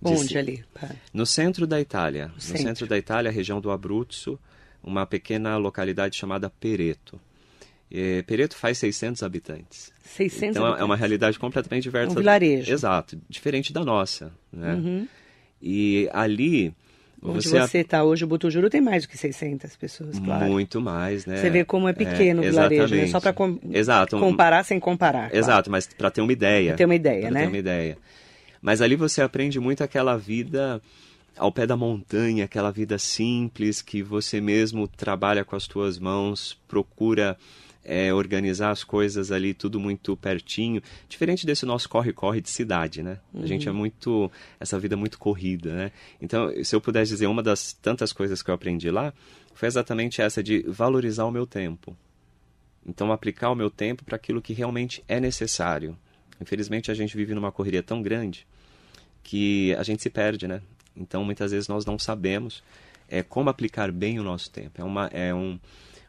Onde 0.03 0.37
ali? 0.37 0.65
No 1.13 1.25
centro 1.25 1.67
da 1.67 1.79
Itália. 1.79 2.31
No 2.33 2.41
centro. 2.41 2.63
centro 2.63 2.87
da 2.87 2.97
Itália, 2.97 3.31
região 3.31 3.61
do 3.61 3.69
Abruzzo, 3.69 4.39
uma 4.83 5.05
pequena 5.05 5.57
localidade 5.57 6.17
chamada 6.17 6.49
Pereto. 6.49 7.19
E 7.91 8.23
Pereto 8.23 8.55
faz 8.55 8.77
600 8.77 9.21
habitantes. 9.21 9.91
600 10.03 10.49
então 10.49 10.63
habitantes. 10.63 10.81
é 10.81 10.85
uma 10.85 10.95
realidade 10.95 11.37
completamente 11.37 11.83
diversa. 11.83 12.11
É 12.11 12.13
um 12.13 12.15
vilarejo. 12.15 12.71
Exato, 12.71 13.19
diferente 13.29 13.73
da 13.73 13.83
nossa. 13.83 14.31
Né? 14.51 14.73
Uhum. 14.73 15.07
E 15.61 16.09
ali 16.13 16.73
Onde 17.23 17.47
você 17.47 17.79
está 17.79 18.03
hoje, 18.03 18.23
o 18.23 18.27
Butujuru 18.27 18.67
tem 18.67 18.81
mais 18.81 19.03
do 19.03 19.09
que 19.09 19.15
600 19.15 19.75
pessoas, 19.75 20.17
claro. 20.17 20.45
Muito 20.45 20.81
mais, 20.81 21.27
né? 21.27 21.37
Você 21.37 21.51
vê 21.51 21.63
como 21.63 21.87
é 21.87 21.93
pequeno 21.93 22.43
é, 22.43 22.47
o 22.47 22.49
vilarejo, 22.49 22.95
né? 22.95 23.07
Só 23.07 23.19
para 23.19 23.31
com... 23.31 23.59
comparar 24.19 24.63
sem 24.63 24.79
comparar. 24.79 25.33
Exato, 25.33 25.69
claro. 25.69 25.71
mas 25.71 25.85
para 25.85 26.09
ter 26.09 26.21
uma 26.21 26.33
ideia. 26.33 26.69
Pra 26.69 26.77
ter 26.77 26.85
uma 26.85 26.95
ideia, 26.95 27.29
né? 27.29 27.41
ter 27.41 27.47
uma 27.47 27.57
ideia. 27.57 27.97
Mas 28.59 28.81
ali 28.81 28.95
você 28.95 29.21
aprende 29.21 29.59
muito 29.59 29.83
aquela 29.83 30.17
vida 30.17 30.81
ao 31.37 31.51
pé 31.51 31.67
da 31.67 31.77
montanha, 31.77 32.45
aquela 32.45 32.71
vida 32.71 32.97
simples 32.97 33.83
que 33.83 34.01
você 34.01 34.41
mesmo 34.41 34.87
trabalha 34.87 35.45
com 35.45 35.55
as 35.55 35.67
tuas 35.67 35.99
mãos, 35.99 36.59
procura 36.67 37.37
é, 37.83 38.13
organizar 38.13 38.71
as 38.71 38.83
coisas 38.83 39.31
ali 39.31 39.53
tudo 39.53 39.79
muito 39.79 40.15
pertinho, 40.15 40.81
diferente 41.09 41.45
desse 41.45 41.65
nosso 41.65 41.89
corre-corre 41.89 42.41
de 42.41 42.49
cidade, 42.49 43.01
né? 43.01 43.19
Uhum. 43.33 43.43
A 43.43 43.47
gente 43.47 43.67
é 43.67 43.71
muito 43.71 44.31
essa 44.59 44.79
vida 44.79 44.95
muito 44.95 45.17
corrida, 45.17 45.73
né? 45.73 45.91
Então, 46.21 46.51
se 46.63 46.75
eu 46.75 46.81
pudesse 46.81 47.11
dizer 47.11 47.27
uma 47.27 47.41
das 47.41 47.73
tantas 47.73 48.13
coisas 48.13 48.41
que 48.41 48.49
eu 48.49 48.55
aprendi 48.55 48.89
lá, 48.91 49.13
foi 49.53 49.67
exatamente 49.67 50.21
essa 50.21 50.43
de 50.43 50.63
valorizar 50.67 51.25
o 51.25 51.31
meu 51.31 51.45
tempo. 51.45 51.95
Então, 52.85 53.11
aplicar 53.11 53.51
o 53.51 53.55
meu 53.55 53.69
tempo 53.69 54.03
para 54.03 54.15
aquilo 54.15 54.41
que 54.41 54.53
realmente 54.53 55.03
é 55.07 55.19
necessário. 55.19 55.97
Infelizmente, 56.39 56.89
a 56.89 56.93
gente 56.93 57.15
vive 57.15 57.35
numa 57.35 57.51
correria 57.51 57.83
tão 57.83 58.01
grande 58.01 58.47
que 59.23 59.73
a 59.75 59.83
gente 59.83 60.01
se 60.01 60.09
perde, 60.09 60.47
né? 60.47 60.61
Então, 60.95 61.23
muitas 61.23 61.51
vezes 61.51 61.67
nós 61.67 61.85
não 61.85 61.99
sabemos 61.99 62.63
é, 63.07 63.21
como 63.21 63.49
aplicar 63.49 63.91
bem 63.91 64.19
o 64.19 64.23
nosso 64.23 64.49
tempo. 64.49 64.81
É 64.81 64.83
uma, 64.83 65.07
é 65.07 65.33
um, 65.33 65.59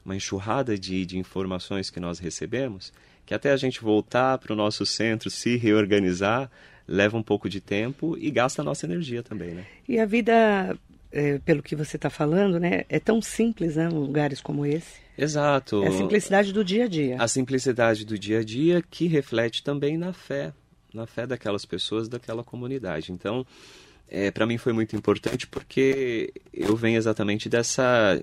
uma 0.05 0.17
enxurrada 0.17 0.77
de, 0.79 1.07
de 1.07 1.19
informações 1.19 1.91
que 1.91 2.01
nós 2.01 2.19
recebemos 2.19 2.93
que 3.25 3.35
até 3.35 3.53
a 3.53 3.57
gente 3.57 3.81
voltar 3.81 4.39
para 4.39 4.53
o 4.53 4.57
nosso 4.57 4.85
centro, 4.85 5.31
se 5.31 5.57
reorganizar, 5.57 6.51
leva 6.87 7.17
um 7.17 7.23
pouco 7.23 7.49
de 7.49 7.61
tempo 7.61 8.17
e 8.19 8.31
gasta 8.31 8.63
a 8.63 8.65
nossa 8.65 8.87
energia 8.87 9.23
também, 9.23 9.53
né? 9.53 9.65
E 9.89 9.99
a 9.99 10.05
vida, 10.05 10.77
é, 11.11 11.39
pelo 11.39 11.63
que 11.63 11.77
você 11.77 11.97
está 11.97 12.11
falando, 12.11 12.59
né, 12.59 12.85
é 12.89 12.99
tão 12.99 13.23
simples, 13.23 13.77
né, 13.77 13.89
em 13.91 13.95
lugares 13.95 14.41
como 14.41 14.67
esse. 14.67 15.01
Exato. 15.17 15.83
É 15.85 15.89
a 15.89 15.93
simplicidade 15.93 16.53
do 16.53 16.65
dia 16.65 16.85
a 16.85 16.89
dia. 16.89 17.17
A 17.19 17.29
simplicidade 17.29 18.05
do 18.05 18.19
dia 18.19 18.41
a 18.41 18.45
dia 18.45 18.83
que 18.91 19.07
reflete 19.07 19.63
também 19.63 19.97
na 19.97 20.13
fé, 20.13 20.53
na 20.93 21.07
fé 21.07 21.27
daquelas 21.27 21.65
pessoas, 21.65 22.09
daquela 22.09 22.43
comunidade. 22.43 23.13
Então, 23.13 23.47
é, 24.09 24.31
para 24.31 24.47
mim 24.47 24.59
foi 24.59 24.73
muito 24.73 24.97
importante 24.97 25.47
porque 25.47 26.33
eu 26.53 26.75
venho 26.77 26.97
exatamente 26.97 27.49
dessa 27.49 28.21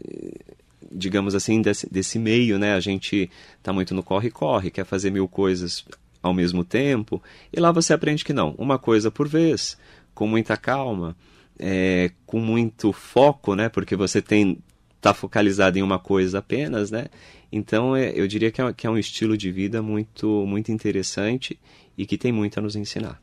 digamos 0.91 1.35
assim 1.35 1.61
desse, 1.61 1.91
desse 1.91 2.17
meio 2.17 2.57
né 2.57 2.73
a 2.73 2.79
gente 2.79 3.29
está 3.57 3.73
muito 3.73 3.93
no 3.93 4.03
corre 4.03 4.29
corre 4.29 4.71
quer 4.71 4.85
fazer 4.85 5.11
mil 5.11 5.27
coisas 5.27 5.85
ao 6.21 6.33
mesmo 6.33 6.63
tempo 6.63 7.21
e 7.51 7.59
lá 7.59 7.71
você 7.71 7.93
aprende 7.93 8.25
que 8.25 8.33
não 8.33 8.55
uma 8.57 8.77
coisa 8.79 9.09
por 9.11 9.27
vez 9.27 9.77
com 10.13 10.27
muita 10.27 10.57
calma 10.57 11.15
é, 11.57 12.11
com 12.25 12.39
muito 12.39 12.91
foco 12.91 13.55
né 13.55 13.69
porque 13.69 13.95
você 13.95 14.21
tem 14.21 14.57
está 14.99 15.13
focalizado 15.13 15.79
em 15.79 15.81
uma 15.81 15.97
coisa 15.97 16.39
apenas, 16.39 16.91
né? 16.91 17.05
Então 17.51 17.95
é, 17.95 18.11
eu 18.13 18.27
diria 18.27 18.51
que 18.51 18.61
é, 18.61 18.73
que 18.73 18.85
é, 18.85 18.89
um 18.89 18.97
estilo 18.97 19.35
de 19.35 19.51
vida 19.51 19.81
muito 19.81 20.45
muito 20.45 20.71
interessante 20.71 21.57
e 21.97 22.05
que 22.05 22.17
tem 22.17 22.31
muito 22.31 22.59
a 22.59 22.61
nos 22.61 22.75
ensinar. 22.75 23.19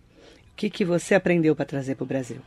O 0.53 0.57
que, 0.57 0.71
que 0.71 0.85
você 0.85 1.15
aprendeu 1.15 1.55
para 1.55 1.67
trazer 1.67 1.95
para 1.95 2.05
o 2.05 2.07
Brasil? 2.07 2.39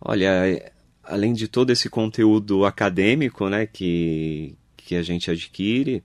Olha, 0.00 0.70
além 1.02 1.32
de 1.32 1.48
todo 1.48 1.70
esse 1.70 1.88
conteúdo 1.88 2.64
acadêmico, 2.64 3.48
né, 3.48 3.66
que 3.66 4.54
que 4.84 4.96
a 4.96 5.02
gente 5.02 5.30
adquire, 5.30 6.02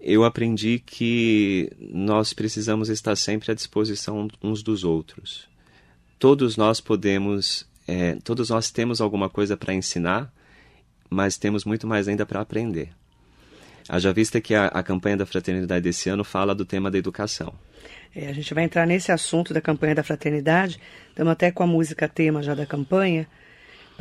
eu 0.00 0.22
aprendi 0.22 0.78
que 0.78 1.72
nós 1.80 2.32
precisamos 2.32 2.88
estar 2.88 3.16
sempre 3.16 3.50
à 3.50 3.54
disposição 3.54 4.28
uns 4.40 4.62
dos 4.62 4.84
outros. 4.84 5.48
Todos 6.20 6.56
nós 6.56 6.80
podemos, 6.80 7.66
é, 7.86 8.16
todos 8.22 8.50
nós 8.50 8.70
temos 8.70 9.00
alguma 9.00 9.28
coisa 9.28 9.56
para 9.56 9.74
ensinar 9.74 10.32
mas 11.12 11.36
temos 11.36 11.64
muito 11.64 11.86
mais 11.86 12.08
ainda 12.08 12.26
para 12.26 12.40
aprender. 12.40 12.88
Haja 13.88 14.12
vista 14.12 14.40
que 14.40 14.54
a, 14.54 14.66
a, 14.66 14.82
campanha 14.82 15.16
da 15.16 15.26
fraternidade 15.26 15.82
desse 15.82 16.08
ano 16.08 16.24
fala 16.24 16.54
do 16.54 16.64
tema 16.64 16.90
da 16.90 16.98
educação. 16.98 17.52
É, 18.14 18.28
a 18.28 18.32
gente 18.32 18.54
vai 18.54 18.64
entrar 18.64 18.86
nesse 18.86 19.12
assunto 19.12 19.52
da 19.52 19.60
campanha 19.60 19.94
da 19.94 20.02
fraternidade, 20.02 20.80
estamos 21.08 21.32
até 21.32 21.50
com 21.50 21.62
a 21.62 21.66
música 21.66 22.08
tema 22.08 22.42
já 22.42 22.54
da 22.54 22.64
campanha, 22.64 23.26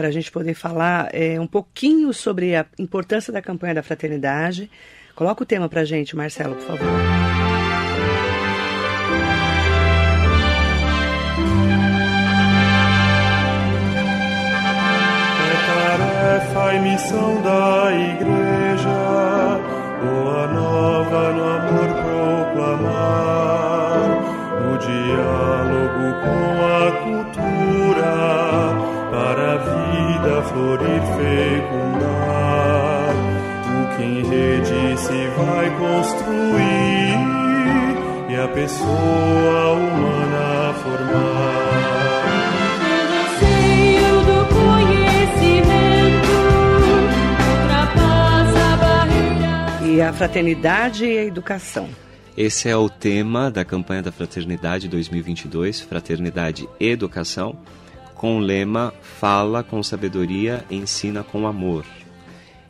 para 0.01 0.07
a 0.07 0.11
gente 0.11 0.31
poder 0.31 0.55
falar 0.55 1.09
é, 1.13 1.39
um 1.39 1.45
pouquinho 1.45 2.11
sobre 2.11 2.55
a 2.55 2.65
importância 2.79 3.31
da 3.31 3.39
campanha 3.39 3.75
da 3.75 3.83
fraternidade. 3.83 4.67
Coloca 5.13 5.43
o 5.43 5.45
tema 5.45 5.69
para 5.69 5.81
a 5.81 5.85
gente, 5.85 6.15
Marcelo, 6.15 6.55
por 6.55 6.65
favor. 6.65 6.87
tarefa 15.67 16.73
e 16.73 16.79
missão 16.79 17.39
da 17.43 17.91
igreja, 17.93 18.89
boa 20.03 20.47
nova 20.47 21.31
no 21.31 21.43
amor 21.43 21.89
proclamar, 22.55 23.19
no 24.61 24.77
diálogo 24.79 26.03
com 26.23 26.65
a 26.65 26.90
vida 30.41 30.49
florir 30.49 31.01
fecundar. 31.17 32.31
O 33.67 33.87
que 33.95 34.03
em 34.03 34.23
rede 34.23 34.97
se 34.99 35.27
vai 35.37 35.69
construir 35.77 37.15
e 38.29 38.35
a 38.35 38.47
pessoa 38.47 39.73
humana 39.73 40.73
formar. 40.73 41.61
e 49.83 49.99
a 50.01 50.13
fraternidade 50.13 51.05
e 51.05 51.17
a 51.17 51.25
educação. 51.25 51.89
Esse 52.37 52.69
é 52.69 52.77
o 52.77 52.87
tema 52.89 53.51
da 53.51 53.65
campanha 53.65 54.01
da 54.01 54.11
Fraternidade 54.11 54.87
2022, 54.87 55.81
Fraternidade 55.81 56.69
e 56.79 56.87
Educação, 56.87 57.57
com 58.21 58.37
o 58.37 58.39
lema 58.39 58.93
Fala 59.01 59.63
com 59.63 59.81
sabedoria, 59.81 60.63
ensina 60.69 61.23
com 61.23 61.47
amor. 61.47 61.83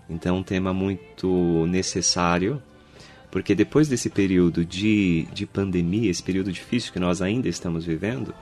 Então, 0.10 0.38
um 0.38 0.44
tema 0.44 0.74
muito 0.74 1.66
necessário, 1.68 2.64
porque 3.30 3.54
depois 3.54 3.90
desse 3.90 4.10
período 4.10 4.64
de, 4.64 5.28
de 5.34 5.46
pandemia, 5.46 6.10
esse 6.10 6.24
período 6.24 6.54
difícil 6.54 6.94
que 6.94 7.02
nós 7.02 7.22
ainda 7.22 7.50
estamos 7.50 7.84
vivendo, 7.86 8.34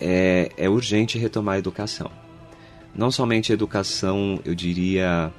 é, 0.00 0.52
é 0.56 0.70
urgente 0.70 1.18
retomar 1.18 1.56
a 1.56 1.58
educação. 1.58 2.08
Não 2.94 3.10
somente 3.10 3.50
a 3.50 3.54
educação, 3.54 4.38
eu 4.44 4.54
diria, 4.54 5.32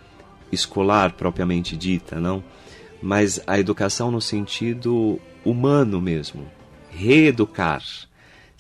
escolar 0.52 1.14
propriamente 1.14 1.78
dita, 1.78 2.20
não, 2.20 2.44
mas 3.02 3.42
a 3.48 3.58
educação 3.58 4.12
no 4.12 4.20
sentido 4.20 5.18
humano 5.46 6.02
mesmo, 6.02 6.46
reeducar, 6.92 7.82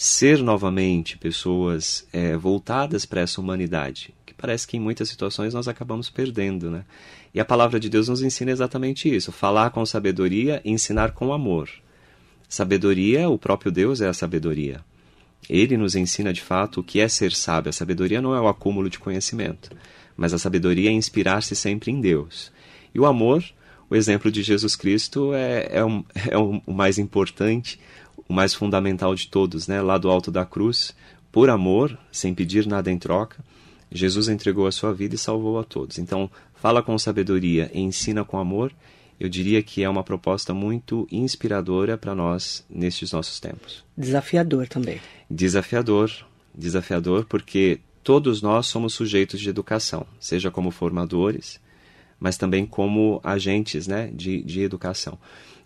ser 0.01 0.41
novamente 0.41 1.17
pessoas 1.17 2.07
é, 2.13 2.37
voltadas 2.37 3.05
para 3.05 3.19
essa 3.19 3.41
humanidade, 3.41 4.13
que 4.25 4.33
parece 4.33 4.65
que 4.65 4.77
em 4.77 4.79
muitas 4.79 5.09
situações 5.09 5.53
nós 5.53 5.67
acabamos 5.67 6.09
perdendo, 6.09 6.71
né? 6.71 6.85
E 7.33 7.39
a 7.39 7.43
palavra 7.43 7.77
de 7.81 7.89
Deus 7.89 8.07
nos 8.07 8.21
ensina 8.21 8.49
exatamente 8.49 9.13
isso: 9.13 9.29
falar 9.29 9.71
com 9.71 9.85
sabedoria, 9.85 10.61
ensinar 10.63 11.11
com 11.11 11.33
amor. 11.33 11.69
Sabedoria, 12.47 13.27
o 13.27 13.37
próprio 13.37 13.73
Deus 13.73 13.99
é 13.99 14.07
a 14.07 14.13
sabedoria. 14.13 14.79
Ele 15.49 15.75
nos 15.75 15.95
ensina 15.95 16.31
de 16.31 16.41
fato 16.41 16.79
o 16.79 16.83
que 16.83 17.01
é 17.01 17.09
ser 17.09 17.33
sábio. 17.33 17.69
A 17.69 17.73
sabedoria 17.73 18.21
não 18.21 18.33
é 18.33 18.39
o 18.39 18.47
acúmulo 18.47 18.89
de 18.89 18.99
conhecimento, 18.99 19.69
mas 20.15 20.33
a 20.33 20.39
sabedoria 20.39 20.89
é 20.89 20.93
inspirar-se 20.93 21.57
sempre 21.57 21.91
em 21.91 21.99
Deus. 21.99 22.53
E 22.95 22.99
o 23.01 23.05
amor 23.05 23.43
o 23.89 23.95
exemplo 23.95 24.31
de 24.31 24.43
Jesus 24.43 24.75
Cristo 24.75 25.33
é, 25.33 25.67
é, 25.71 25.85
um, 25.85 26.03
é 26.29 26.37
o 26.37 26.61
mais 26.67 26.99
importante, 26.99 27.79
o 28.29 28.33
mais 28.33 28.53
fundamental 28.53 29.15
de 29.15 29.27
todos, 29.27 29.67
né? 29.67 29.81
Lá 29.81 29.97
do 29.97 30.09
alto 30.09 30.31
da 30.31 30.45
cruz, 30.45 30.95
por 31.31 31.49
amor, 31.49 31.97
sem 32.11 32.33
pedir 32.33 32.67
nada 32.67 32.91
em 32.91 32.97
troca, 32.97 33.43
Jesus 33.91 34.29
entregou 34.29 34.67
a 34.67 34.71
sua 34.71 34.93
vida 34.93 35.15
e 35.15 35.17
salvou 35.17 35.59
a 35.59 35.63
todos. 35.63 35.97
Então, 35.97 36.29
fala 36.53 36.83
com 36.83 36.97
sabedoria 36.97 37.71
e 37.73 37.81
ensina 37.81 38.23
com 38.23 38.37
amor. 38.37 38.71
Eu 39.19 39.27
diria 39.27 39.61
que 39.63 39.83
é 39.83 39.89
uma 39.89 40.03
proposta 40.03 40.53
muito 40.53 41.07
inspiradora 41.11 41.97
para 41.97 42.13
nós 42.13 42.63
nestes 42.69 43.11
nossos 43.11 43.39
tempos. 43.39 43.83
Desafiador 43.97 44.67
também. 44.67 45.01
Desafiador, 45.29 46.11
desafiador, 46.55 47.25
porque 47.25 47.79
todos 48.03 48.41
nós 48.41 48.67
somos 48.67 48.93
sujeitos 48.93 49.39
de 49.39 49.49
educação, 49.49 50.05
seja 50.19 50.49
como 50.51 50.71
formadores, 50.71 51.59
mas 52.19 52.37
também 52.37 52.65
como 52.65 53.19
agentes 53.23 53.87
né, 53.87 54.09
de, 54.13 54.43
de 54.43 54.61
educação. 54.61 55.17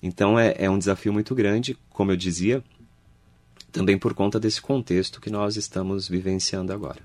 Então 0.01 0.38
é, 0.38 0.53
é 0.57 0.69
um 0.69 0.77
desafio 0.77 1.13
muito 1.13 1.33
grande, 1.33 1.77
como 1.89 2.12
eu 2.12 2.17
dizia, 2.17 2.63
também 3.72 3.98
por 3.98 4.13
conta 4.13 4.39
desse 4.39 4.62
contexto 4.62 5.19
que 5.19 5.29
nós 5.29 5.55
estamos 5.55 6.07
vivenciando 6.07 6.72
agora. 6.72 7.00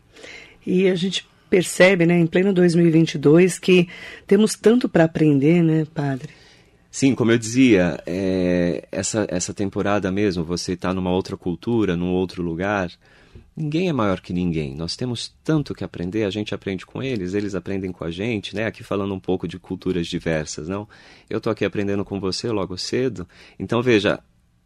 E 0.66 0.88
a 0.88 0.94
gente 0.94 1.26
percebe, 1.48 2.04
né, 2.04 2.18
em 2.18 2.26
pleno 2.26 2.52
2022, 2.52 3.58
que 3.58 3.88
temos 4.26 4.54
tanto 4.54 4.88
para 4.88 5.04
aprender, 5.04 5.62
né, 5.62 5.86
padre? 5.94 6.28
Sim, 6.90 7.14
como 7.14 7.30
eu 7.30 7.38
dizia, 7.38 8.02
é, 8.06 8.86
essa, 8.90 9.26
essa 9.30 9.54
temporada 9.54 10.10
mesmo, 10.10 10.44
você 10.44 10.72
está 10.72 10.92
numa 10.92 11.10
outra 11.10 11.36
cultura, 11.36 11.96
num 11.96 12.12
outro 12.12 12.42
lugar, 12.42 12.90
Ninguém 13.60 13.88
é 13.88 13.92
maior 13.92 14.20
que 14.20 14.32
ninguém. 14.32 14.72
Nós 14.72 14.94
temos 14.94 15.34
tanto 15.42 15.74
que 15.74 15.82
aprender, 15.82 16.22
a 16.22 16.30
gente 16.30 16.54
aprende 16.54 16.86
com 16.86 17.02
eles, 17.02 17.34
eles 17.34 17.56
aprendem 17.56 17.90
com 17.90 18.04
a 18.04 18.10
gente, 18.10 18.54
né? 18.54 18.66
Aqui 18.66 18.84
falando 18.84 19.12
um 19.12 19.18
pouco 19.18 19.48
de 19.48 19.58
culturas 19.58 20.06
diversas, 20.06 20.68
não? 20.68 20.88
Eu 21.28 21.38
estou 21.38 21.50
aqui 21.50 21.64
aprendendo 21.64 22.04
com 22.04 22.20
você 22.20 22.48
logo 22.52 22.78
cedo. 22.78 23.26
Então, 23.58 23.82
veja, 23.82 24.20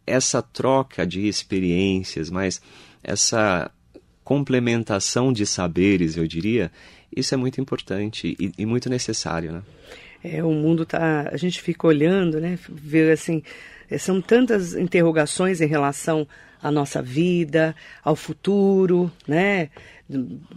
essa 0.05 0.43
troca 0.43 1.07
de 1.07 1.27
experiências, 1.27 2.29
mas 2.29 2.61
essa 3.03 3.71
complementação 4.23 5.33
de 5.33 5.47
saberes, 5.47 6.15
eu 6.15 6.27
diria, 6.27 6.71
isso 7.15 7.33
é 7.33 7.37
muito 7.37 7.59
importante 7.59 8.37
e, 8.39 8.51
e 8.59 8.63
muito 8.63 8.91
necessário, 8.91 9.53
né? 9.53 9.63
É, 10.23 10.43
o 10.43 10.51
mundo 10.51 10.85
tá, 10.85 11.29
a 11.31 11.35
gente 11.35 11.59
fica 11.59 11.87
olhando, 11.87 12.39
né? 12.39 12.59
Ver 12.69 13.11
assim, 13.11 13.41
são 13.97 14.21
tantas 14.21 14.75
interrogações 14.75 15.61
em 15.61 15.67
relação 15.67 16.27
à 16.63 16.71
nossa 16.71 17.01
vida, 17.01 17.75
ao 18.01 18.15
futuro, 18.15 19.11
né? 19.27 19.69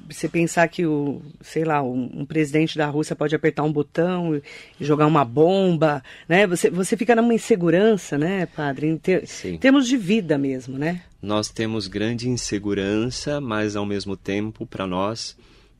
Você 0.08 0.28
pensar 0.28 0.68
que 0.68 0.86
o, 0.86 1.20
sei 1.40 1.64
lá, 1.64 1.82
um, 1.82 2.20
um, 2.20 2.26
presidente 2.26 2.78
da 2.78 2.86
Rússia 2.86 3.16
pode 3.16 3.34
apertar 3.34 3.64
um 3.64 3.72
botão 3.72 4.40
e 4.80 4.84
jogar 4.84 5.06
uma 5.06 5.24
bomba, 5.24 6.02
né? 6.28 6.46
Você, 6.46 6.70
você 6.70 6.96
fica 6.96 7.16
numa 7.16 7.34
insegurança, 7.34 8.16
né, 8.16 8.46
padre? 8.46 8.86
Em, 8.86 8.96
ter, 8.96 9.26
termos 9.60 9.88
de 9.88 9.96
vida 9.96 10.38
mesmo, 10.38 10.78
né? 10.78 11.02
Nós 11.20 11.48
temos 11.48 11.88
grande 11.88 12.28
insegurança, 12.28 13.40
mas 13.40 13.74
ao 13.74 13.86
mesmo 13.86 14.16
tempo, 14.16 14.64
para 14.66 14.86
nós, 14.86 15.36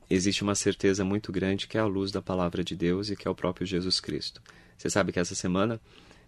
existe 0.09 0.43
uma 0.43 0.55
certeza 0.55 1.05
muito 1.05 1.31
grande 1.31 1.67
que 1.67 1.77
é 1.77 1.81
a 1.81 1.85
luz 1.85 2.11
da 2.11 2.21
palavra 2.21 2.63
de 2.63 2.75
Deus 2.75 3.09
e 3.09 3.15
que 3.15 3.27
é 3.27 3.31
o 3.31 3.35
próprio 3.35 3.65
Jesus 3.65 3.99
Cristo. 3.99 4.41
Você 4.77 4.89
sabe 4.89 5.11
que 5.11 5.19
essa 5.19 5.35
semana 5.35 5.79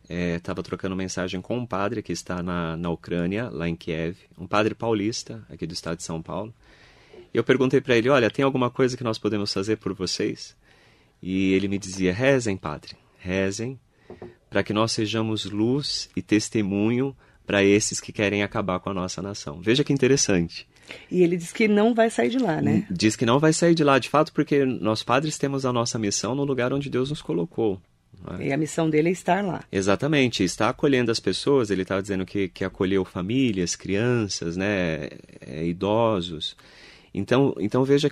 estava 0.10 0.62
é, 0.62 0.64
trocando 0.64 0.96
mensagem 0.96 1.40
com 1.40 1.58
um 1.58 1.66
padre 1.66 2.02
que 2.02 2.12
está 2.12 2.42
na, 2.42 2.76
na 2.76 2.90
Ucrânia, 2.90 3.48
lá 3.50 3.70
em 3.70 3.76
Kiev, 3.76 4.18
um 4.38 4.48
padre 4.48 4.74
paulista, 4.74 5.46
aqui 5.50 5.68
do 5.68 5.74
estado 5.74 5.98
de 5.98 6.04
São 6.04 6.22
Paulo. 6.22 6.54
E 7.34 7.38
eu 7.38 7.44
perguntei 7.44 7.80
para 7.80 7.96
ele: 7.96 8.10
Olha, 8.10 8.32
tem 8.32 8.44
alguma 8.44 8.70
coisa 8.70 8.98
que 8.98 9.04
nós 9.04 9.20
podemos 9.20 9.54
fazer 9.54 9.78
por 9.78 9.94
vocês? 9.94 10.56
E 11.22 11.54
ele 11.54 11.68
me 11.68 11.78
dizia: 11.78 12.14
Rezem, 12.14 12.58
padre, 12.58 12.96
rezem, 13.20 13.80
para 14.50 14.64
que 14.64 14.74
nós 14.74 14.92
sejamos 14.92 15.46
luz 15.46 16.10
e 16.16 16.22
testemunho 16.22 17.16
para 17.46 17.64
esses 17.64 18.00
que 18.00 18.12
querem 18.12 18.44
acabar 18.44 18.80
com 18.80 18.90
a 18.90 18.94
nossa 18.94 19.22
nação. 19.22 19.62
Veja 19.62 19.84
que 19.84 19.94
interessante. 19.94 20.68
E 21.10 21.22
ele 21.22 21.38
diz 21.38 21.52
que 21.52 21.68
não 21.68 21.94
vai 21.94 22.10
sair 22.10 22.30
de 22.30 22.40
lá, 22.40 22.62
né? 22.62 22.86
Diz 22.90 23.16
que 23.16 23.26
não 23.26 23.40
vai 23.40 23.54
sair 23.54 23.76
de 23.76 23.84
lá, 23.84 24.00
de 24.00 24.10
fato, 24.10 24.34
porque 24.34 24.66
nós 24.66 25.04
padres 25.04 25.38
temos 25.38 25.66
a 25.66 25.74
nossa 25.74 26.00
missão 26.00 26.34
no 26.34 26.44
lugar 26.44 26.74
onde 26.74 26.90
Deus 26.90 27.10
nos 27.10 27.22
colocou. 27.22 27.80
É? 28.40 28.48
E 28.48 28.54
a 28.54 28.58
missão 28.58 28.90
dele 28.90 29.10
é 29.10 29.12
estar 29.12 29.44
lá. 29.44 29.64
Exatamente, 29.72 30.44
está 30.44 30.70
acolhendo 30.70 31.12
as 31.12 31.20
pessoas. 31.20 31.70
Ele 31.70 31.84
estava 31.84 32.02
dizendo 32.02 32.26
que, 32.26 32.50
que 32.50 32.64
acolheu 32.64 33.06
famílias, 33.06 33.76
crianças, 33.76 34.58
né, 34.58 35.10
é, 35.42 35.66
idosos. 35.66 36.56
Então, 37.14 37.56
então 37.60 37.84
veja 37.84 38.12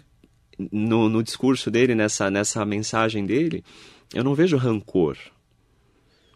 no, 0.72 1.08
no 1.08 1.22
discurso 1.22 1.70
dele, 1.70 1.94
nessa, 1.94 2.32
nessa 2.32 2.66
mensagem 2.66 3.26
dele, 3.26 3.64
eu 4.14 4.24
não 4.24 4.34
vejo 4.34 4.58
rancor, 4.58 5.18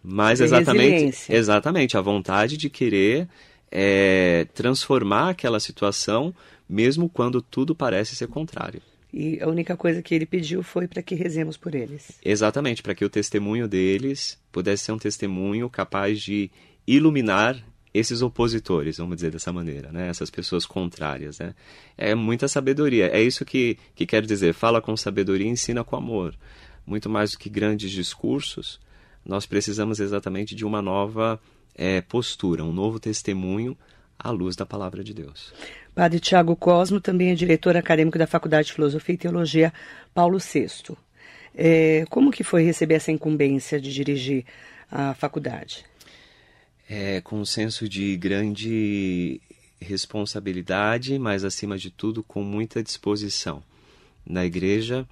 mas 0.03 0.41
exatamente, 0.41 1.31
exatamente 1.31 1.97
a 1.97 2.01
vontade 2.01 2.57
de 2.57 2.69
querer 2.69 3.27
é, 3.71 4.45
transformar 4.53 5.29
aquela 5.29 5.59
situação, 5.59 6.33
mesmo 6.67 7.09
quando 7.09 7.41
tudo 7.41 7.73
parece 7.75 8.15
ser 8.15 8.27
contrário. 8.27 8.81
E 9.13 9.41
a 9.41 9.47
única 9.47 9.75
coisa 9.75 10.01
que 10.01 10.15
ele 10.15 10.25
pediu 10.25 10.63
foi 10.63 10.87
para 10.87 11.01
que 11.01 11.15
rezemos 11.15 11.57
por 11.57 11.75
eles. 11.75 12.11
Exatamente, 12.23 12.81
para 12.81 12.95
que 12.95 13.03
o 13.03 13.09
testemunho 13.09 13.67
deles 13.67 14.39
pudesse 14.51 14.85
ser 14.85 14.91
um 14.93 14.97
testemunho 14.97 15.69
capaz 15.69 16.21
de 16.21 16.49
iluminar 16.87 17.61
esses 17.93 18.21
opositores, 18.21 18.97
vamos 18.97 19.17
dizer 19.17 19.31
dessa 19.31 19.51
maneira, 19.51 19.91
né? 19.91 20.07
essas 20.07 20.29
pessoas 20.29 20.65
contrárias. 20.65 21.39
Né? 21.39 21.53
É 21.97 22.15
muita 22.15 22.47
sabedoria. 22.47 23.07
É 23.07 23.21
isso 23.21 23.43
que, 23.43 23.77
que 23.93 24.05
quero 24.05 24.25
dizer. 24.25 24.53
Fala 24.53 24.81
com 24.81 24.95
sabedoria 24.95 25.47
e 25.47 25.49
ensina 25.49 25.83
com 25.83 25.97
amor. 25.97 26.33
Muito 26.85 27.09
mais 27.09 27.31
do 27.31 27.37
que 27.37 27.49
grandes 27.49 27.91
discursos, 27.91 28.79
nós 29.25 29.45
precisamos 29.45 29.99
exatamente 29.99 30.55
de 30.55 30.65
uma 30.65 30.81
nova 30.81 31.39
é, 31.75 32.01
postura, 32.01 32.63
um 32.63 32.71
novo 32.71 32.99
testemunho 32.99 33.77
à 34.17 34.29
luz 34.29 34.55
da 34.55 34.65
palavra 34.65 35.03
de 35.03 35.13
Deus. 35.13 35.53
Padre 35.93 36.19
Tiago 36.19 36.55
Cosmo 36.55 37.01
também 37.01 37.31
é 37.31 37.35
diretor 37.35 37.75
acadêmico 37.75 38.17
da 38.17 38.25
Faculdade 38.25 38.67
de 38.67 38.73
Filosofia 38.73 39.15
e 39.15 39.17
Teologia 39.17 39.73
Paulo 40.13 40.39
VI. 40.39 40.95
É, 41.53 42.05
como 42.09 42.31
que 42.31 42.43
foi 42.43 42.63
receber 42.63 42.95
essa 42.95 43.11
incumbência 43.11 43.79
de 43.79 43.91
dirigir 43.91 44.45
a 44.89 45.13
faculdade? 45.13 45.85
É, 46.89 47.19
com 47.21 47.39
um 47.39 47.45
senso 47.45 47.89
de 47.89 48.15
grande 48.15 49.41
responsabilidade, 49.81 51.17
mas 51.19 51.43
acima 51.43 51.77
de 51.77 51.89
tudo 51.89 52.23
com 52.23 52.43
muita 52.43 52.81
disposição. 52.81 53.61
Na 54.25 54.45
igreja, 54.45 55.05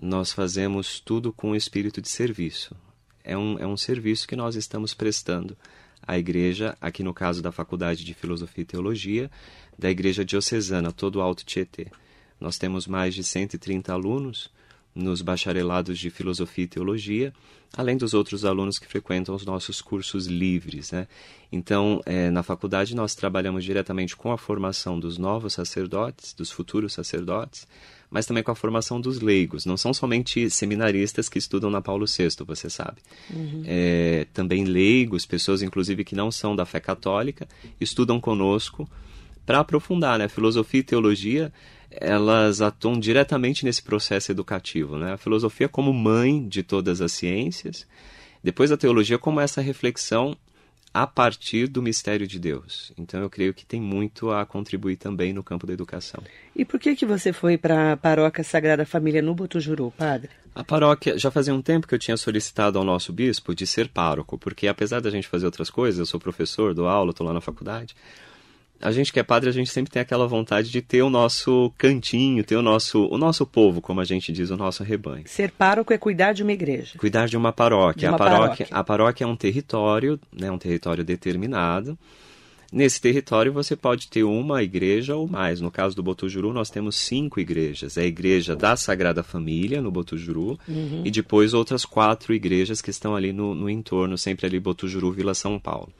nós 0.00 0.32
fazemos 0.32 1.00
tudo 1.00 1.32
com 1.32 1.50
o 1.50 1.56
espírito 1.56 2.00
de 2.00 2.08
serviço. 2.08 2.74
É 3.22 3.36
um, 3.36 3.58
é 3.58 3.66
um 3.66 3.76
serviço 3.76 4.26
que 4.26 4.36
nós 4.36 4.54
estamos 4.54 4.94
prestando 4.94 5.56
à 6.06 6.18
igreja, 6.18 6.76
aqui 6.80 7.02
no 7.02 7.14
caso 7.14 7.42
da 7.42 7.52
Faculdade 7.52 8.04
de 8.04 8.14
Filosofia 8.14 8.62
e 8.62 8.66
Teologia, 8.66 9.30
da 9.78 9.90
Igreja 9.90 10.24
Diocesana, 10.24 10.92
todo 10.92 11.16
o 11.16 11.20
Alto 11.20 11.44
Tietê. 11.44 11.88
Nós 12.40 12.58
temos 12.58 12.86
mais 12.86 13.14
de 13.14 13.24
130 13.24 13.92
alunos 13.92 14.50
nos 14.94 15.22
bacharelados 15.22 15.98
de 15.98 16.08
Filosofia 16.08 16.64
e 16.64 16.68
Teologia, 16.68 17.32
além 17.76 17.96
dos 17.96 18.14
outros 18.14 18.44
alunos 18.44 18.78
que 18.78 18.86
frequentam 18.86 19.34
os 19.34 19.44
nossos 19.44 19.82
cursos 19.82 20.26
livres. 20.26 20.92
Né? 20.92 21.08
Então, 21.50 22.00
é, 22.06 22.30
na 22.30 22.42
faculdade, 22.42 22.94
nós 22.94 23.14
trabalhamos 23.14 23.64
diretamente 23.64 24.14
com 24.14 24.30
a 24.30 24.38
formação 24.38 24.98
dos 24.98 25.18
novos 25.18 25.54
sacerdotes, 25.54 26.32
dos 26.32 26.50
futuros 26.52 26.92
sacerdotes, 26.92 27.66
mas 28.08 28.26
também 28.26 28.44
com 28.44 28.52
a 28.52 28.54
formação 28.54 29.00
dos 29.00 29.20
leigos. 29.20 29.66
Não 29.66 29.76
são 29.76 29.92
somente 29.92 30.48
seminaristas 30.48 31.28
que 31.28 31.38
estudam 31.38 31.68
na 31.68 31.82
Paulo 31.82 32.06
VI, 32.06 32.28
você 32.46 32.70
sabe. 32.70 33.00
Uhum. 33.28 33.64
É, 33.66 34.26
também 34.32 34.64
leigos, 34.64 35.26
pessoas 35.26 35.62
inclusive 35.62 36.04
que 36.04 36.14
não 36.14 36.30
são 36.30 36.54
da 36.54 36.64
fé 36.64 36.78
católica, 36.78 37.48
estudam 37.80 38.20
conosco 38.20 38.88
para 39.44 39.58
aprofundar, 39.58 40.18
né? 40.18 40.28
Filosofia 40.28 40.80
e 40.80 40.84
teologia, 40.84 41.52
elas 42.00 42.60
atuam 42.60 42.98
diretamente 42.98 43.64
nesse 43.64 43.82
processo 43.82 44.30
educativo, 44.30 44.98
né? 44.98 45.12
A 45.12 45.18
filosofia 45.18 45.68
como 45.68 45.92
mãe 45.92 46.46
de 46.46 46.62
todas 46.62 47.00
as 47.00 47.12
ciências, 47.12 47.86
depois 48.42 48.70
a 48.72 48.76
teologia 48.76 49.18
como 49.18 49.40
essa 49.40 49.60
reflexão 49.60 50.36
a 50.94 51.08
partir 51.08 51.66
do 51.66 51.82
mistério 51.82 52.24
de 52.24 52.38
Deus. 52.38 52.92
Então 52.96 53.20
eu 53.20 53.28
creio 53.28 53.52
que 53.52 53.66
tem 53.66 53.80
muito 53.80 54.30
a 54.30 54.46
contribuir 54.46 54.94
também 54.94 55.32
no 55.32 55.42
campo 55.42 55.66
da 55.66 55.72
educação. 55.72 56.22
E 56.54 56.64
por 56.64 56.78
que 56.78 56.94
que 56.94 57.04
você 57.04 57.32
foi 57.32 57.58
para 57.58 57.92
a 57.92 57.96
paróquia 57.96 58.44
Sagrada 58.44 58.86
Família 58.86 59.20
no 59.20 59.34
Botujuru, 59.34 59.92
padre? 59.98 60.30
A 60.54 60.62
paróquia, 60.62 61.18
já 61.18 61.32
fazia 61.32 61.52
um 61.52 61.60
tempo 61.60 61.88
que 61.88 61.96
eu 61.96 61.98
tinha 61.98 62.16
solicitado 62.16 62.78
ao 62.78 62.84
nosso 62.84 63.12
bispo 63.12 63.56
de 63.56 63.66
ser 63.66 63.88
pároco, 63.88 64.38
porque 64.38 64.68
apesar 64.68 65.00
da 65.00 65.10
gente 65.10 65.26
fazer 65.26 65.46
outras 65.46 65.68
coisas, 65.68 65.98
eu 65.98 66.06
sou 66.06 66.20
professor, 66.20 66.72
dou 66.72 66.86
aula, 66.86 67.10
estou 67.10 67.26
lá 67.26 67.32
na 67.32 67.40
faculdade, 67.40 67.96
a 68.84 68.92
gente 68.92 69.10
que 69.10 69.18
é 69.18 69.22
padre, 69.22 69.48
a 69.48 69.52
gente 69.52 69.70
sempre 69.70 69.90
tem 69.90 70.02
aquela 70.02 70.26
vontade 70.26 70.70
de 70.70 70.82
ter 70.82 71.02
o 71.02 71.08
nosso 71.08 71.72
cantinho, 71.78 72.44
ter 72.44 72.56
o 72.56 72.62
nosso, 72.62 73.06
o 73.06 73.16
nosso 73.16 73.46
povo, 73.46 73.80
como 73.80 74.00
a 74.00 74.04
gente 74.04 74.30
diz, 74.30 74.50
o 74.50 74.58
nosso 74.58 74.84
rebanho. 74.84 75.24
Ser 75.26 75.50
pároco 75.50 75.92
é 75.92 75.96
cuidar 75.96 76.34
de 76.34 76.42
uma 76.42 76.52
igreja. 76.52 76.98
Cuidar 76.98 77.26
de 77.26 77.34
uma 77.34 77.50
paróquia. 77.50 78.00
De 78.00 78.06
uma 78.06 78.16
a 78.16 78.18
paróquia, 78.18 78.40
paróquia, 78.42 78.66
a 78.70 78.84
paróquia 78.84 79.24
é 79.24 79.26
um 79.26 79.36
território, 79.36 80.20
né, 80.30 80.50
um 80.50 80.58
território 80.58 81.02
determinado. 81.02 81.98
Nesse 82.70 83.00
território 83.00 83.52
você 83.52 83.74
pode 83.74 84.08
ter 84.08 84.24
uma 84.24 84.62
igreja 84.62 85.16
ou 85.16 85.26
mais. 85.26 85.62
No 85.62 85.70
caso 85.70 85.96
do 85.96 86.02
Botujuru, 86.02 86.52
nós 86.52 86.68
temos 86.68 86.96
cinco 86.96 87.40
igrejas. 87.40 87.96
É 87.96 88.02
a 88.02 88.06
igreja 88.06 88.54
da 88.54 88.76
Sagrada 88.76 89.22
Família, 89.22 89.80
no 89.80 89.90
Botujuru, 89.90 90.58
uhum. 90.68 91.02
e 91.04 91.10
depois 91.10 91.54
outras 91.54 91.86
quatro 91.86 92.34
igrejas 92.34 92.82
que 92.82 92.90
estão 92.90 93.16
ali 93.16 93.32
no, 93.32 93.54
no 93.54 93.70
entorno, 93.70 94.18
sempre 94.18 94.44
ali 94.44 94.60
Botujuru, 94.60 95.10
Vila 95.12 95.34
São 95.34 95.58
Paulo. 95.58 95.90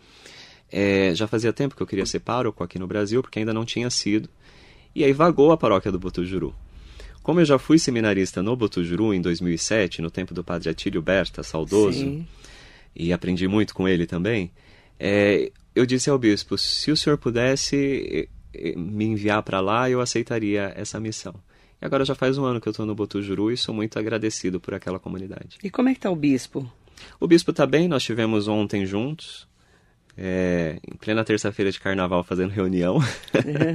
É, 0.76 1.14
já 1.14 1.28
fazia 1.28 1.52
tempo 1.52 1.76
que 1.76 1.82
eu 1.84 1.86
queria 1.86 2.04
ser 2.04 2.18
pároco 2.18 2.64
aqui 2.64 2.80
no 2.80 2.86
Brasil, 2.88 3.22
porque 3.22 3.38
ainda 3.38 3.54
não 3.54 3.64
tinha 3.64 3.88
sido. 3.88 4.28
E 4.92 5.04
aí 5.04 5.12
vagou 5.12 5.52
a 5.52 5.56
paróquia 5.56 5.92
do 5.92 6.00
Botujuru. 6.00 6.52
Como 7.22 7.38
eu 7.38 7.44
já 7.44 7.60
fui 7.60 7.78
seminarista 7.78 8.42
no 8.42 8.56
Botujuru 8.56 9.14
em 9.14 9.20
2007, 9.20 10.02
no 10.02 10.10
tempo 10.10 10.34
do 10.34 10.42
padre 10.42 10.70
Atílio 10.70 11.00
Berta, 11.00 11.44
saudoso, 11.44 12.00
Sim. 12.00 12.26
e 12.92 13.12
aprendi 13.12 13.46
muito 13.46 13.72
com 13.72 13.86
ele 13.86 14.04
também, 14.04 14.50
é, 14.98 15.52
eu 15.76 15.86
disse 15.86 16.10
ao 16.10 16.18
bispo: 16.18 16.58
se 16.58 16.90
o 16.90 16.96
senhor 16.96 17.18
pudesse 17.18 18.28
me 18.76 19.04
enviar 19.04 19.44
para 19.44 19.60
lá, 19.60 19.88
eu 19.88 20.00
aceitaria 20.00 20.72
essa 20.74 20.98
missão. 20.98 21.36
E 21.80 21.86
agora 21.86 22.04
já 22.04 22.16
faz 22.16 22.36
um 22.36 22.44
ano 22.44 22.60
que 22.60 22.66
eu 22.66 22.72
estou 22.72 22.84
no 22.84 22.96
Botujuru 22.96 23.52
e 23.52 23.56
sou 23.56 23.72
muito 23.72 23.96
agradecido 23.96 24.58
por 24.58 24.74
aquela 24.74 24.98
comunidade. 24.98 25.56
E 25.62 25.70
como 25.70 25.88
é 25.88 25.92
que 25.92 25.98
está 25.98 26.10
o 26.10 26.16
bispo? 26.16 26.68
O 27.20 27.28
bispo 27.28 27.52
está 27.52 27.64
bem, 27.64 27.86
nós 27.86 28.02
tivemos 28.02 28.48
ontem 28.48 28.84
juntos, 28.84 29.46
é, 30.16 30.78
em 30.86 30.96
plena 30.96 31.24
terça-feira 31.24 31.70
de 31.70 31.80
carnaval 31.80 32.22
fazendo 32.22 32.50
reunião. 32.50 32.98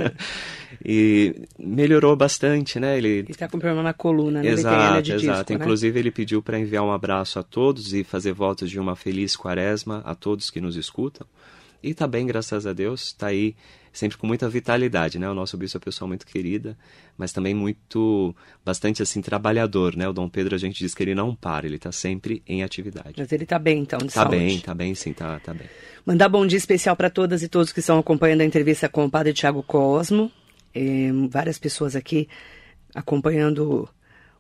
e 0.84 1.36
melhorou 1.58 2.16
bastante, 2.16 2.80
né? 2.80 2.98
Ele 2.98 3.26
está 3.30 3.48
com 3.48 3.60
problema 3.60 3.84
na 3.84 3.94
coluna, 3.94 4.42
né? 4.42 4.50
Exato, 4.50 5.02
de 5.02 5.12
exato. 5.14 5.38
Disco, 5.38 5.54
né? 5.54 5.60
Inclusive 5.60 6.00
ele 6.00 6.12
pediu 6.12 6.42
para 6.42 6.60
enviar 6.60 6.84
um 6.84 6.92
abraço 6.92 7.40
a 7.40 7.44
todos 7.44 7.94
e 7.94 8.04
fazer 8.04 8.32
votos 8.32 8.70
de 8.70 8.80
uma 8.80 8.96
feliz 8.96 9.36
quaresma 9.36 10.02
a 10.06 10.16
todos 10.16 10.50
que 10.50 10.62
nos 10.62 10.76
escutam. 10.76 11.28
E 11.82 11.94
tá 11.94 12.08
bem, 12.08 12.26
graças 12.26 12.66
a 12.66 12.74
Deus, 12.74 13.08
está 13.08 13.28
aí 13.28 13.56
sempre 13.92 14.18
com 14.18 14.28
muita 14.28 14.50
vitalidade, 14.50 15.20
né? 15.20 15.30
O 15.30 15.34
nosso 15.34 15.58
bispo 15.58 15.78
é 15.78 15.80
uma 15.80 15.84
pessoa 15.86 16.08
muito 16.08 16.26
querida, 16.26 16.78
mas 17.18 17.32
também 17.32 17.54
muito, 17.54 18.36
bastante 18.64 19.02
assim, 19.02 19.22
trabalhador, 19.22 19.96
né? 19.96 20.08
O 20.08 20.14
Dom 20.14 20.30
Pedro, 20.30 20.56
a 20.56 20.58
gente 20.58 20.80
diz 20.80 20.94
que 20.94 21.04
ele 21.04 21.16
não 21.16 21.36
para, 21.36 21.66
ele 21.66 21.76
está 21.76 21.92
sempre 21.92 22.44
em 22.48 22.64
atividade. 22.64 23.16
Mas 23.18 23.32
ele 23.32 23.44
está 23.44 23.60
bem, 23.60 23.82
então, 23.82 24.00
de 24.00 24.06
tá 24.06 24.12
saúde. 24.12 24.32
Tá 24.32 24.38
bem, 24.38 24.60
tá 24.60 24.74
bem, 24.74 24.96
sim, 24.96 25.14
tá, 25.14 25.40
tá 25.40 25.54
bem. 25.54 25.68
Mandar 26.06 26.30
bom 26.30 26.46
dia 26.46 26.58
especial 26.58 26.96
para 26.96 27.10
todas 27.10 27.44
e 27.44 27.48
todos 27.48 27.72
que 27.72 27.80
estão 27.80 28.00
acompanhando 28.00 28.42
a 28.42 28.46
entrevista 28.46 28.90
com 28.90 29.06
o 29.06 29.10
padre 29.10 29.34
Tiago 29.34 29.64
Cosmo. 29.64 30.32
É, 30.74 31.10
várias 31.30 31.58
pessoas 31.58 31.96
aqui 31.96 32.28
acompanhando 32.94 33.90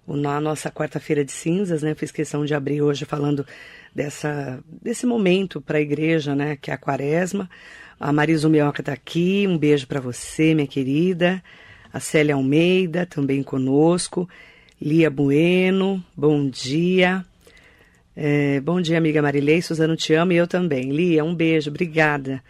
na 0.07 0.39
nossa 0.41 0.71
quarta-feira 0.71 1.23
de 1.23 1.31
cinzas, 1.31 1.83
né? 1.83 1.93
Fiz 1.93 2.11
questão 2.11 2.45
de 2.45 2.53
abrir 2.53 2.81
hoje 2.81 3.05
falando 3.05 3.45
dessa, 3.93 4.63
desse 4.81 5.05
momento 5.05 5.61
para 5.61 5.77
a 5.77 5.81
igreja, 5.81 6.35
né? 6.35 6.55
Que 6.55 6.71
é 6.71 6.73
a 6.73 6.77
quaresma. 6.77 7.49
A 7.99 8.13
Marisa 8.13 8.47
Mioca 8.47 8.81
está 8.81 8.93
aqui, 8.93 9.45
um 9.45 9.57
beijo 9.57 9.85
para 9.85 9.99
você, 9.99 10.55
minha 10.55 10.65
querida. 10.65 11.43
A 11.91 11.99
Célia 11.99 12.35
Almeida 12.35 13.05
também 13.05 13.43
conosco. 13.43 14.29
Lia 14.81 15.09
Bueno, 15.09 16.01
bom 16.15 16.49
dia. 16.49 17.25
É, 18.15 18.61
bom 18.61 18.79
dia, 18.79 18.97
amiga 18.97 19.21
Marilei. 19.21 19.61
Suzano 19.61 19.97
te 19.97 20.13
amo 20.13 20.31
e 20.31 20.37
eu 20.37 20.47
também. 20.47 20.93
Lia, 20.93 21.25
um 21.25 21.35
beijo, 21.35 21.69
obrigada. 21.69 22.41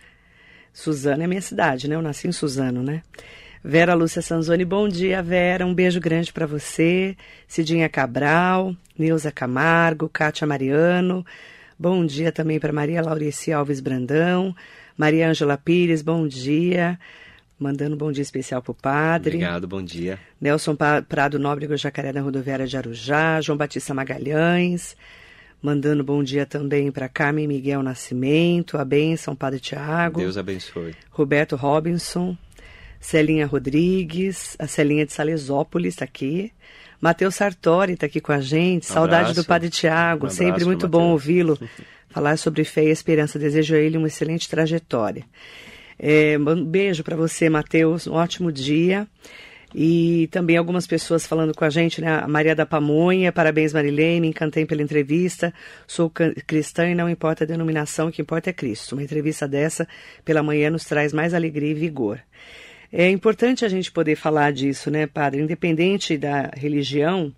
Suzano 0.72 1.24
é 1.24 1.28
minha 1.28 1.42
cidade, 1.42 1.90
né? 1.90 1.96
Eu 1.96 2.02
nasci 2.04 2.28
em 2.28 2.32
Suzano, 2.32 2.84
né? 2.84 3.02
Vera 3.64 3.96
Lúcia 3.96 4.22
Sanzoni, 4.22 4.64
bom 4.64 4.88
dia, 4.88 5.24
Vera. 5.24 5.66
Um 5.66 5.74
beijo 5.74 6.00
grande 6.00 6.32
para 6.32 6.46
você. 6.46 7.18
Cidinha 7.48 7.90
Cabral, 7.90 8.76
Neuza 8.96 9.32
Camargo, 9.32 10.08
Kátia 10.08 10.46
Mariano, 10.46 11.26
Bom 11.82 12.06
dia 12.06 12.30
também 12.30 12.60
para 12.60 12.74
Maria 12.74 13.02
Laurici 13.02 13.54
Alves 13.54 13.80
Brandão, 13.80 14.54
Maria 15.00 15.30
Ângela 15.30 15.58
Pires, 15.58 16.02
bom 16.02 16.28
dia. 16.28 17.00
Mandando 17.58 17.96
um 17.96 17.98
bom 17.98 18.12
dia 18.12 18.22
especial 18.22 18.62
para 18.62 18.72
o 18.74 18.76
padre. 18.76 19.38
Obrigado, 19.38 19.66
bom 19.66 19.82
dia. 19.82 20.20
Nelson 20.42 20.76
Prado 21.08 21.40
Nóbrego 21.40 21.78
Jacaré 21.78 22.12
da 22.12 22.20
Rodoviária 22.20 22.68
de 22.68 22.76
Arujá, 22.76 23.40
João 23.40 23.58
Batista 23.58 23.94
Magalhães. 23.94 24.98
Mandando 25.62 26.04
bom 26.04 26.22
dia 26.22 26.46
também 26.46 26.92
para 26.92 27.08
Carmen 27.08 27.48
Miguel 27.48 27.82
Nascimento, 27.82 28.78
a 28.78 28.84
bênção, 28.84 29.38
Padre 29.38 29.62
Tiago. 29.62 30.20
Deus 30.20 30.36
abençoe. 30.36 30.94
Roberto 31.12 31.56
Robinson, 31.56 32.38
Celinha 33.00 33.46
Rodrigues, 33.46 34.58
a 34.60 34.68
Celinha 34.68 35.06
de 35.06 35.14
Salesópolis 35.14 35.94
está 35.94 36.04
aqui. 36.04 36.52
Matheus 37.00 37.36
Sartori 37.36 37.94
está 37.94 38.06
aqui 38.06 38.20
com 38.20 38.34
a 38.34 38.42
gente. 38.42 38.84
Um 38.92 38.94
Saudade 38.94 39.32
abraço. 39.32 39.42
do 39.42 39.46
Padre 39.46 39.70
Tiago, 39.70 40.28
um 40.28 40.30
sempre 40.30 40.66
muito 40.66 40.90
bom 40.90 41.12
ouvi-lo 41.12 41.58
falar 42.20 42.38
sobre 42.38 42.66
fé 42.66 42.84
e 42.84 42.90
esperança. 42.90 43.40
Desejo 43.40 43.76
a 43.76 43.80
ele 43.80 43.98
uma 43.98 44.08
excelente 44.08 44.50
trajetória. 44.50 45.24
É, 45.98 46.38
um 46.38 46.66
beijo 46.66 47.02
para 47.02 47.16
você, 47.16 47.50
Matheus. 47.50 48.08
Um 48.08 48.14
ótimo 48.14 48.52
dia. 48.52 49.08
E 49.74 50.28
também 50.32 50.58
algumas 50.58 50.86
pessoas 50.86 51.26
falando 51.26 51.54
com 51.54 51.64
a 51.64 51.70
gente, 51.70 52.02
né? 52.02 52.26
Maria 52.28 52.56
da 52.56 52.66
Pamonha, 52.66 53.32
parabéns 53.32 53.72
Marilene, 53.72 54.28
encantei 54.28 54.66
pela 54.66 54.82
entrevista. 54.82 55.54
Sou 55.88 56.10
cristã 56.10 56.90
e 56.90 56.96
não 56.96 57.08
importa 57.08 57.44
a 57.44 57.48
denominação, 57.48 58.08
o 58.08 58.12
que 58.12 58.22
importa 58.22 58.50
é 58.50 58.54
Cristo. 58.54 58.94
Uma 58.94 59.04
entrevista 59.04 59.48
dessa 59.48 59.88
pela 60.26 60.42
manhã 60.42 60.72
nos 60.72 60.86
traz 60.86 61.14
mais 61.14 61.34
alegria 61.34 61.70
e 61.70 61.76
vigor. 61.76 62.20
É 62.92 63.10
importante 63.10 63.64
a 63.64 63.70
gente 63.70 63.92
poder 63.92 64.16
falar 64.16 64.52
disso, 64.52 64.90
né, 64.90 65.06
padre? 65.06 65.42
Independente 65.42 66.18
da 66.18 66.50
religião, 66.58 67.32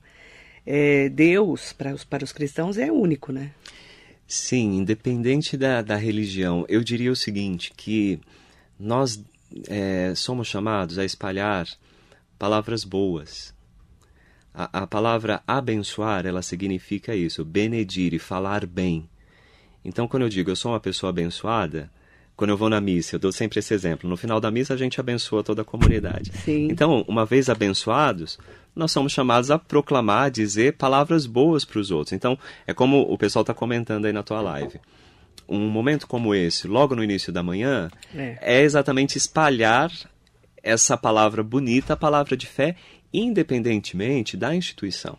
é, 0.66 1.10
Deus, 1.10 1.74
para 1.74 1.94
os, 1.94 2.06
para 2.06 2.24
os 2.24 2.32
cristãos, 2.32 2.78
é 2.78 2.90
único, 2.90 3.34
né? 3.34 3.52
Sim, 4.32 4.78
independente 4.78 5.58
da, 5.58 5.82
da 5.82 5.98
religião. 5.98 6.66
Eu 6.70 6.86
diria 6.86 7.12
o 7.12 7.16
seguinte, 7.18 7.74
que 7.76 8.18
nós 8.80 9.22
é, 9.68 10.14
somos 10.16 10.48
chamados 10.48 10.98
a 10.98 11.04
espalhar 11.04 11.68
palavras 12.40 12.86
boas. 12.86 13.54
A, 14.54 14.84
a 14.84 14.88
palavra 14.88 15.44
abençoar, 15.46 16.26
ela 16.26 16.42
significa 16.42 17.14
isso, 17.14 17.44
benedire, 17.44 18.20
falar 18.20 18.66
bem. 18.66 19.10
Então, 19.84 20.08
quando 20.08 20.24
eu 20.24 20.30
digo 20.30 20.50
eu 20.50 20.56
sou 20.56 20.72
uma 20.72 20.80
pessoa 20.80 21.10
abençoada, 21.10 21.92
quando 22.34 22.52
eu 22.52 22.58
vou 22.58 22.70
na 22.70 22.80
missa, 22.80 23.18
eu 23.18 23.20
dou 23.20 23.34
sempre 23.34 23.60
esse 23.60 23.74
exemplo. 23.74 24.10
No 24.10 24.16
final 24.16 24.40
da 24.40 24.50
missa, 24.50 24.74
a 24.74 24.78
gente 24.78 24.98
abençoa 24.98 25.44
toda 25.44 25.62
a 25.62 25.66
comunidade. 25.66 26.32
Sim. 26.46 26.70
Então, 26.72 27.04
uma 27.06 27.26
vez 27.26 27.50
abençoados, 27.50 28.40
nós 28.76 28.92
somos 28.92 29.12
chamados 29.12 29.52
a 29.52 29.60
proclamar, 29.60 30.26
a 30.26 30.30
dizer 30.30 30.78
palavras 30.78 31.26
boas 31.26 31.66
para 31.66 31.80
os 31.80 31.92
outros. 31.92 32.14
Então, 32.14 32.38
é 32.66 32.74
como 32.74 33.02
o 33.02 33.18
pessoal 33.18 33.42
está 33.42 33.54
comentando 33.54 34.06
aí 34.06 34.14
na 34.14 34.24
tua 34.24 34.42
live. 34.42 34.80
Um 35.48 35.70
momento 35.70 36.08
como 36.08 36.34
esse, 36.34 36.68
logo 36.68 36.96
no 36.96 37.04
início 37.04 37.34
da 37.34 37.44
manhã, 37.44 37.90
é, 38.16 38.38
é 38.42 38.62
exatamente 38.62 39.18
espalhar 39.18 39.92
essa 40.64 40.96
palavra 40.96 41.44
bonita, 41.44 41.94
a 41.94 41.98
palavra 41.98 42.38
de 42.38 42.48
fé, 42.48 42.76
independentemente 43.14 44.38
da 44.38 44.56
instituição. 44.56 45.18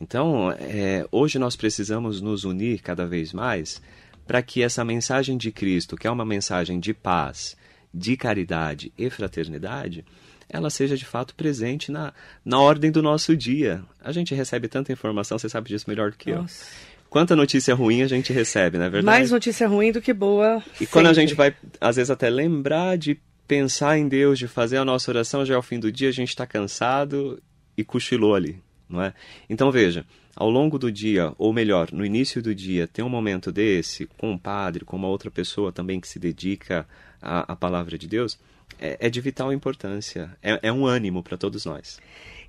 Então, 0.00 0.50
é, 0.52 1.06
hoje 1.12 1.38
nós 1.38 1.54
precisamos 1.56 2.20
nos 2.20 2.44
unir 2.44 2.80
cada 2.80 3.06
vez 3.06 3.32
mais 3.32 3.80
para 4.26 4.42
que 4.42 4.62
essa 4.62 4.84
mensagem 4.84 5.36
de 5.36 5.52
Cristo, 5.52 5.96
que 5.96 6.06
é 6.06 6.10
uma 6.10 6.24
mensagem 6.24 6.80
de 6.80 6.94
paz, 6.94 7.56
de 7.92 8.16
caridade 8.16 8.92
e 8.96 9.10
fraternidade, 9.10 10.04
ela 10.52 10.68
seja 10.68 10.96
de 10.96 11.04
fato 11.04 11.34
presente 11.34 11.92
na, 11.92 12.12
na 12.44 12.60
ordem 12.60 12.90
do 12.90 13.00
nosso 13.00 13.36
dia. 13.36 13.82
A 14.02 14.12
gente 14.12 14.34
recebe 14.34 14.68
tanta 14.68 14.92
informação, 14.92 15.38
você 15.38 15.48
sabe 15.48 15.68
disso 15.68 15.86
melhor 15.88 16.10
do 16.10 16.16
que 16.16 16.32
Nossa. 16.32 16.64
eu. 16.64 16.90
Quanta 17.08 17.34
notícia 17.34 17.74
ruim 17.74 18.02
a 18.02 18.06
gente 18.06 18.32
recebe, 18.32 18.78
não 18.78 18.84
é 18.84 18.90
verdade? 18.90 19.18
Mais 19.18 19.30
notícia 19.30 19.66
ruim 19.66 19.90
do 19.90 20.00
que 20.00 20.12
boa. 20.12 20.62
E 20.74 20.78
sempre. 20.78 20.86
quando 20.88 21.06
a 21.06 21.12
gente 21.12 21.34
vai, 21.34 21.54
às 21.80 21.96
vezes, 21.96 22.10
até 22.10 22.30
lembrar 22.30 22.96
de 22.96 23.18
pensar 23.48 23.98
em 23.98 24.06
Deus, 24.06 24.38
de 24.38 24.46
fazer 24.46 24.76
a 24.76 24.84
nossa 24.84 25.10
oração 25.10 25.44
já 25.44 25.54
é 25.54 25.58
o 25.58 25.62
fim 25.62 25.80
do 25.80 25.90
dia, 25.90 26.08
a 26.08 26.12
gente 26.12 26.28
está 26.28 26.46
cansado 26.46 27.42
e 27.76 27.82
cochilou 27.82 28.36
ali, 28.36 28.62
não 28.88 29.02
é? 29.02 29.12
Então 29.48 29.72
veja, 29.72 30.04
ao 30.36 30.48
longo 30.48 30.78
do 30.78 30.90
dia, 30.90 31.32
ou 31.36 31.52
melhor, 31.52 31.90
no 31.90 32.06
início 32.06 32.40
do 32.40 32.54
dia, 32.54 32.86
ter 32.86 33.02
um 33.02 33.08
momento 33.08 33.50
desse 33.50 34.06
com 34.16 34.30
um 34.30 34.38
padre, 34.38 34.84
com 34.84 34.96
uma 34.96 35.08
outra 35.08 35.32
pessoa 35.32 35.72
também 35.72 36.00
que 36.00 36.06
se 36.06 36.20
dedica 36.20 36.86
à, 37.20 37.52
à 37.52 37.56
palavra 37.56 37.98
de 37.98 38.06
Deus, 38.06 38.38
é, 38.80 38.96
é 39.06 39.10
de 39.10 39.20
vital 39.20 39.52
importância, 39.52 40.36
é, 40.42 40.58
é 40.62 40.72
um 40.72 40.86
ânimo 40.86 41.22
para 41.22 41.36
todos 41.36 41.64
nós. 41.64 41.98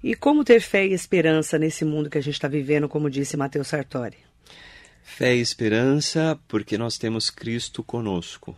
E 0.04 0.16
como 0.16 0.44
ter 0.44 0.62
fé 0.62 0.88
e 0.88 0.94
esperança 0.94 1.60
nesse 1.60 1.86
mundo 1.86 2.10
que 2.10 2.18
a 2.18 2.22
gente 2.22 2.34
está 2.34 2.48
vivendo, 2.48 2.90
como 2.90 3.10
disse 3.10 3.38
Mateus 3.38 3.68
Sartori? 3.68 4.18
Fé 5.04 5.36
e 5.36 5.42
esperança 5.42 6.40
porque 6.48 6.78
nós 6.78 6.98
temos 6.98 7.30
Cristo 7.30 7.84
conosco 7.84 8.56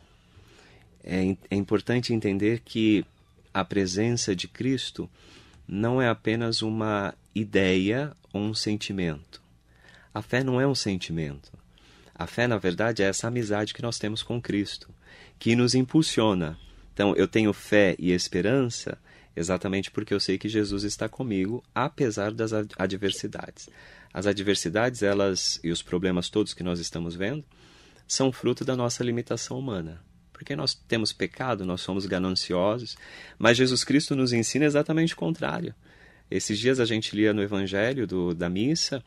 é, 1.03 1.35
é 1.49 1.55
importante 1.55 2.13
entender 2.13 2.61
que 2.63 3.05
a 3.53 3.65
presença 3.65 4.35
de 4.35 4.47
Cristo 4.47 5.09
não 5.67 6.01
é 6.01 6.07
apenas 6.07 6.61
uma 6.61 7.13
ideia 7.35 8.15
ou 8.31 8.41
um 8.41 8.53
sentimento. 8.53 9.41
A 10.13 10.21
fé 10.21 10.43
não 10.43 10.61
é 10.61 10.67
um 10.67 10.75
sentimento. 10.75 11.51
A 12.15 12.25
fé, 12.25 12.47
na 12.47 12.57
verdade, 12.57 13.03
é 13.03 13.07
essa 13.07 13.27
amizade 13.27 13.73
que 13.73 13.81
nós 13.81 13.97
temos 13.97 14.23
com 14.23 14.41
Cristo, 14.41 14.89
que 15.37 15.55
nos 15.55 15.75
impulsiona. 15.75 16.57
Então, 16.93 17.15
eu 17.15 17.27
tenho 17.27 17.51
fé 17.53 17.95
e 17.97 18.11
esperança 18.11 18.97
exatamente 19.35 19.89
porque 19.89 20.13
eu 20.13 20.19
sei 20.19 20.37
que 20.37 20.47
Jesus 20.47 20.83
está 20.83 21.09
comigo, 21.09 21.63
apesar 21.73 22.31
das 22.31 22.53
adversidades. 22.77 23.67
As 24.13 24.27
adversidades, 24.27 25.01
elas 25.01 25.59
e 25.63 25.71
os 25.71 25.81
problemas 25.81 26.29
todos 26.29 26.53
que 26.53 26.63
nós 26.63 26.79
estamos 26.79 27.15
vendo, 27.15 27.43
são 28.07 28.31
fruto 28.31 28.63
da 28.63 28.75
nossa 28.75 29.03
limitação 29.03 29.57
humana 29.57 30.01
porque 30.43 30.57
nós 30.57 30.73
temos 30.73 31.13
pecado, 31.13 31.65
nós 31.65 31.79
somos 31.79 32.05
gananciosos, 32.05 32.97
mas 33.39 33.55
Jesus 33.55 33.85
Cristo 33.85 34.13
nos 34.13 34.33
ensina 34.33 34.65
exatamente 34.65 35.13
o 35.13 35.17
contrário. 35.17 35.73
Esses 36.29 36.59
dias 36.59 36.81
a 36.81 36.85
gente 36.85 37.15
lia 37.15 37.31
no 37.31 37.41
Evangelho 37.41 38.05
do, 38.05 38.33
da 38.33 38.49
missa: 38.49 39.01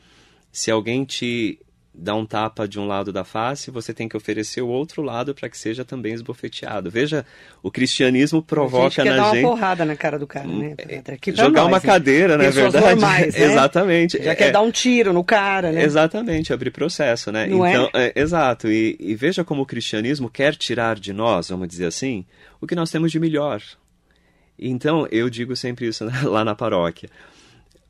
se 0.51 0.70
alguém 0.70 1.05
te 1.05 1.59
dá 1.97 2.15
um 2.15 2.27
tapa 2.27 2.69
de 2.69 2.79
um 2.79 2.87
lado 2.87 3.13
da 3.13 3.25
face, 3.25 3.71
você 3.71 3.95
tem 3.95 4.09
que 4.09 4.17
oferecer 4.17 4.61
o 4.61 4.69
outro 4.69 5.03
lado 5.03 5.35
para 5.35 5.49
que 5.49 5.57
seja 5.57 5.85
também 5.85 6.13
esbofeteado. 6.13 6.91
Veja, 6.91 7.25
o 7.63 7.71
cristianismo 7.71 8.43
provoca 8.43 9.03
na 9.05 9.11
gente... 9.11 9.17
dar 9.17 9.33
uma 9.33 9.49
porrada 9.49 9.85
na 9.85 9.97
cara 9.97 10.19
do 10.19 10.27
cara, 10.27 10.47
né? 10.47 10.75
Aqui 11.13 11.35
jogar 11.35 11.63
nós, 11.63 11.69
uma 11.69 11.81
cadeira, 11.81 12.37
né? 12.37 12.51
Verdade. 12.51 12.85
Normais, 12.85 13.35
né? 13.39 13.45
Exatamente. 13.45 14.23
Já 14.23 14.33
é, 14.33 14.35
quer 14.35 14.53
dar 14.53 14.61
um 14.61 14.71
tiro 14.71 15.13
no 15.13 15.25
cara, 15.25 15.73
né? 15.73 15.83
Exatamente, 15.83 16.53
abrir 16.53 16.71
processo, 16.71 17.33
né? 17.33 17.47
Não 17.47 17.67
então, 17.67 17.91
é? 17.95 18.13
é 18.15 18.21
exato. 18.21 18.69
E, 18.69 18.97
e 19.01 19.15
veja 19.15 19.43
como 19.43 19.63
o 19.63 19.67
cristianismo 19.67 20.29
quer 20.29 20.55
tirar 20.55 20.97
de 20.97 21.13
nós, 21.13 21.49
vamos 21.49 21.69
dizer 21.69 21.87
assim, 21.87 22.27
o 22.61 22.67
que 22.67 22.75
nós 22.75 22.91
temos 22.91 23.11
de 23.11 23.19
melhor. 23.19 23.63
Então, 24.59 25.07
eu 25.11 25.31
digo 25.31 25.57
sempre 25.57 25.87
isso 25.87 26.05
lá 26.25 26.45
na 26.45 26.55
paróquia. 26.55 27.09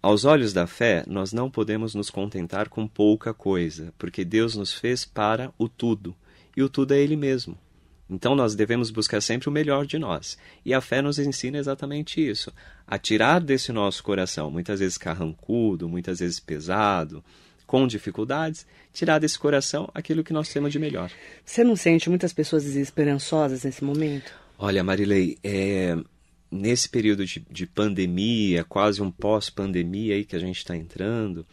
Aos 0.06 0.24
olhos 0.24 0.52
da 0.52 0.68
fé, 0.68 1.02
nós 1.08 1.32
não 1.32 1.50
podemos 1.50 1.92
nos 1.92 2.10
contentar 2.10 2.68
com 2.68 2.86
pouca 2.86 3.34
coisa, 3.34 3.92
porque 3.98 4.24
Deus 4.24 4.54
nos 4.54 4.72
fez 4.72 5.04
para 5.04 5.52
o 5.58 5.68
tudo, 5.68 6.14
e 6.56 6.62
o 6.62 6.68
tudo 6.68 6.94
é 6.94 7.00
Ele 7.00 7.16
mesmo. 7.16 7.58
Então 8.08 8.36
nós 8.36 8.54
devemos 8.54 8.92
buscar 8.92 9.20
sempre 9.20 9.48
o 9.48 9.52
melhor 9.52 9.84
de 9.84 9.98
nós. 9.98 10.38
E 10.64 10.72
a 10.72 10.80
fé 10.80 11.02
nos 11.02 11.18
ensina 11.18 11.58
exatamente 11.58 12.24
isso: 12.24 12.52
a 12.86 12.96
tirar 12.96 13.40
desse 13.40 13.72
nosso 13.72 14.00
coração, 14.04 14.48
muitas 14.48 14.78
vezes 14.78 14.96
carrancudo, 14.96 15.88
muitas 15.88 16.20
vezes 16.20 16.38
pesado, 16.38 17.24
com 17.66 17.84
dificuldades, 17.84 18.64
tirar 18.92 19.18
desse 19.18 19.36
coração 19.36 19.90
aquilo 19.92 20.22
que 20.22 20.32
nós 20.32 20.48
temos 20.48 20.70
de 20.70 20.78
melhor. 20.78 21.10
Você 21.44 21.64
não 21.64 21.74
sente 21.74 22.08
muitas 22.08 22.32
pessoas 22.32 22.62
desesperançosas 22.62 23.64
nesse 23.64 23.82
momento? 23.82 24.32
Olha, 24.56 24.84
Marilei, 24.84 25.36
é, 25.42 25.98
nesse 26.56 26.88
período 26.88 27.24
de, 27.24 27.44
de 27.50 27.66
pandemia, 27.66 28.64
quase 28.64 29.02
um 29.02 29.10
pós-pandemia 29.10 30.14
aí 30.14 30.24
que 30.24 30.34
a 30.34 30.38
gente 30.38 30.58
está 30.58 30.76
entrando, 30.76 31.46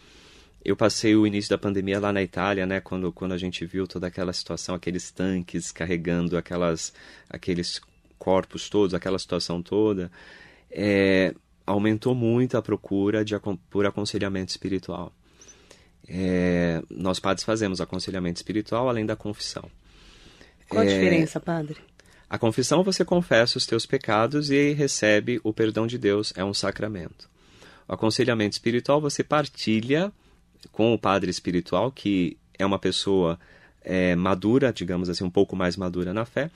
eu 0.64 0.76
passei 0.76 1.16
o 1.16 1.28
início 1.28 1.50
da 1.50 1.58
pandemia 1.58 2.00
lá 2.00 2.14
na 2.14 2.24
Itália, 2.24 2.66
né, 2.66 2.80
quando, 2.80 3.12
quando 3.12 3.34
a 3.34 3.38
gente 3.38 3.66
viu 3.66 3.86
toda 3.86 4.08
aquela 4.08 4.32
situação, 4.32 4.74
aqueles 4.74 5.12
tanques 5.12 5.72
carregando 5.72 6.38
aquelas, 6.38 6.94
aqueles 7.30 7.82
corpos 8.18 8.70
todos, 8.70 8.94
aquela 8.94 9.20
situação 9.20 9.62
toda, 9.62 10.10
é, 10.72 11.36
aumentou 11.66 12.16
muito 12.16 12.58
a 12.58 12.62
procura 12.62 13.26
de, 13.26 13.36
por 13.70 13.86
aconselhamento 13.86 14.52
espiritual. 14.52 15.12
É, 16.08 16.82
nós 16.90 17.20
padres 17.20 17.44
fazemos 17.44 17.82
aconselhamento 17.82 18.38
espiritual 18.38 18.88
além 18.88 19.06
da 19.06 19.16
confissão. 19.16 19.70
Qual 20.70 20.82
a 20.82 20.86
é, 20.86 20.88
diferença, 20.88 21.40
padre? 21.40 21.78
A 22.30 22.38
confissão 22.38 22.84
você 22.84 23.06
confessa 23.06 23.58
os 23.58 23.66
teus 23.66 23.86
pecados 23.86 24.50
e 24.50 24.74
recebe 24.74 25.40
o 25.44 25.54
perdão 25.54 25.86
de 25.86 25.98
Deus, 25.98 26.34
é 26.36 26.44
um 26.44 26.54
sacramento. 26.54 27.30
O 27.88 27.94
aconselhamento 27.94 28.54
espiritual 28.54 29.00
você 29.00 29.24
partilha 29.24 30.12
com 30.72 30.94
o 30.94 31.00
padre 31.00 31.30
espiritual, 31.30 31.92
que 31.92 32.38
é 32.58 32.66
uma 32.66 32.80
pessoa 32.80 33.40
é, 33.82 34.16
madura, 34.16 34.72
digamos 34.72 35.10
assim, 35.10 35.24
um 35.24 35.30
pouco 35.30 35.56
mais 35.56 35.76
madura 35.76 36.14
na 36.14 36.26
fé. 36.26 36.50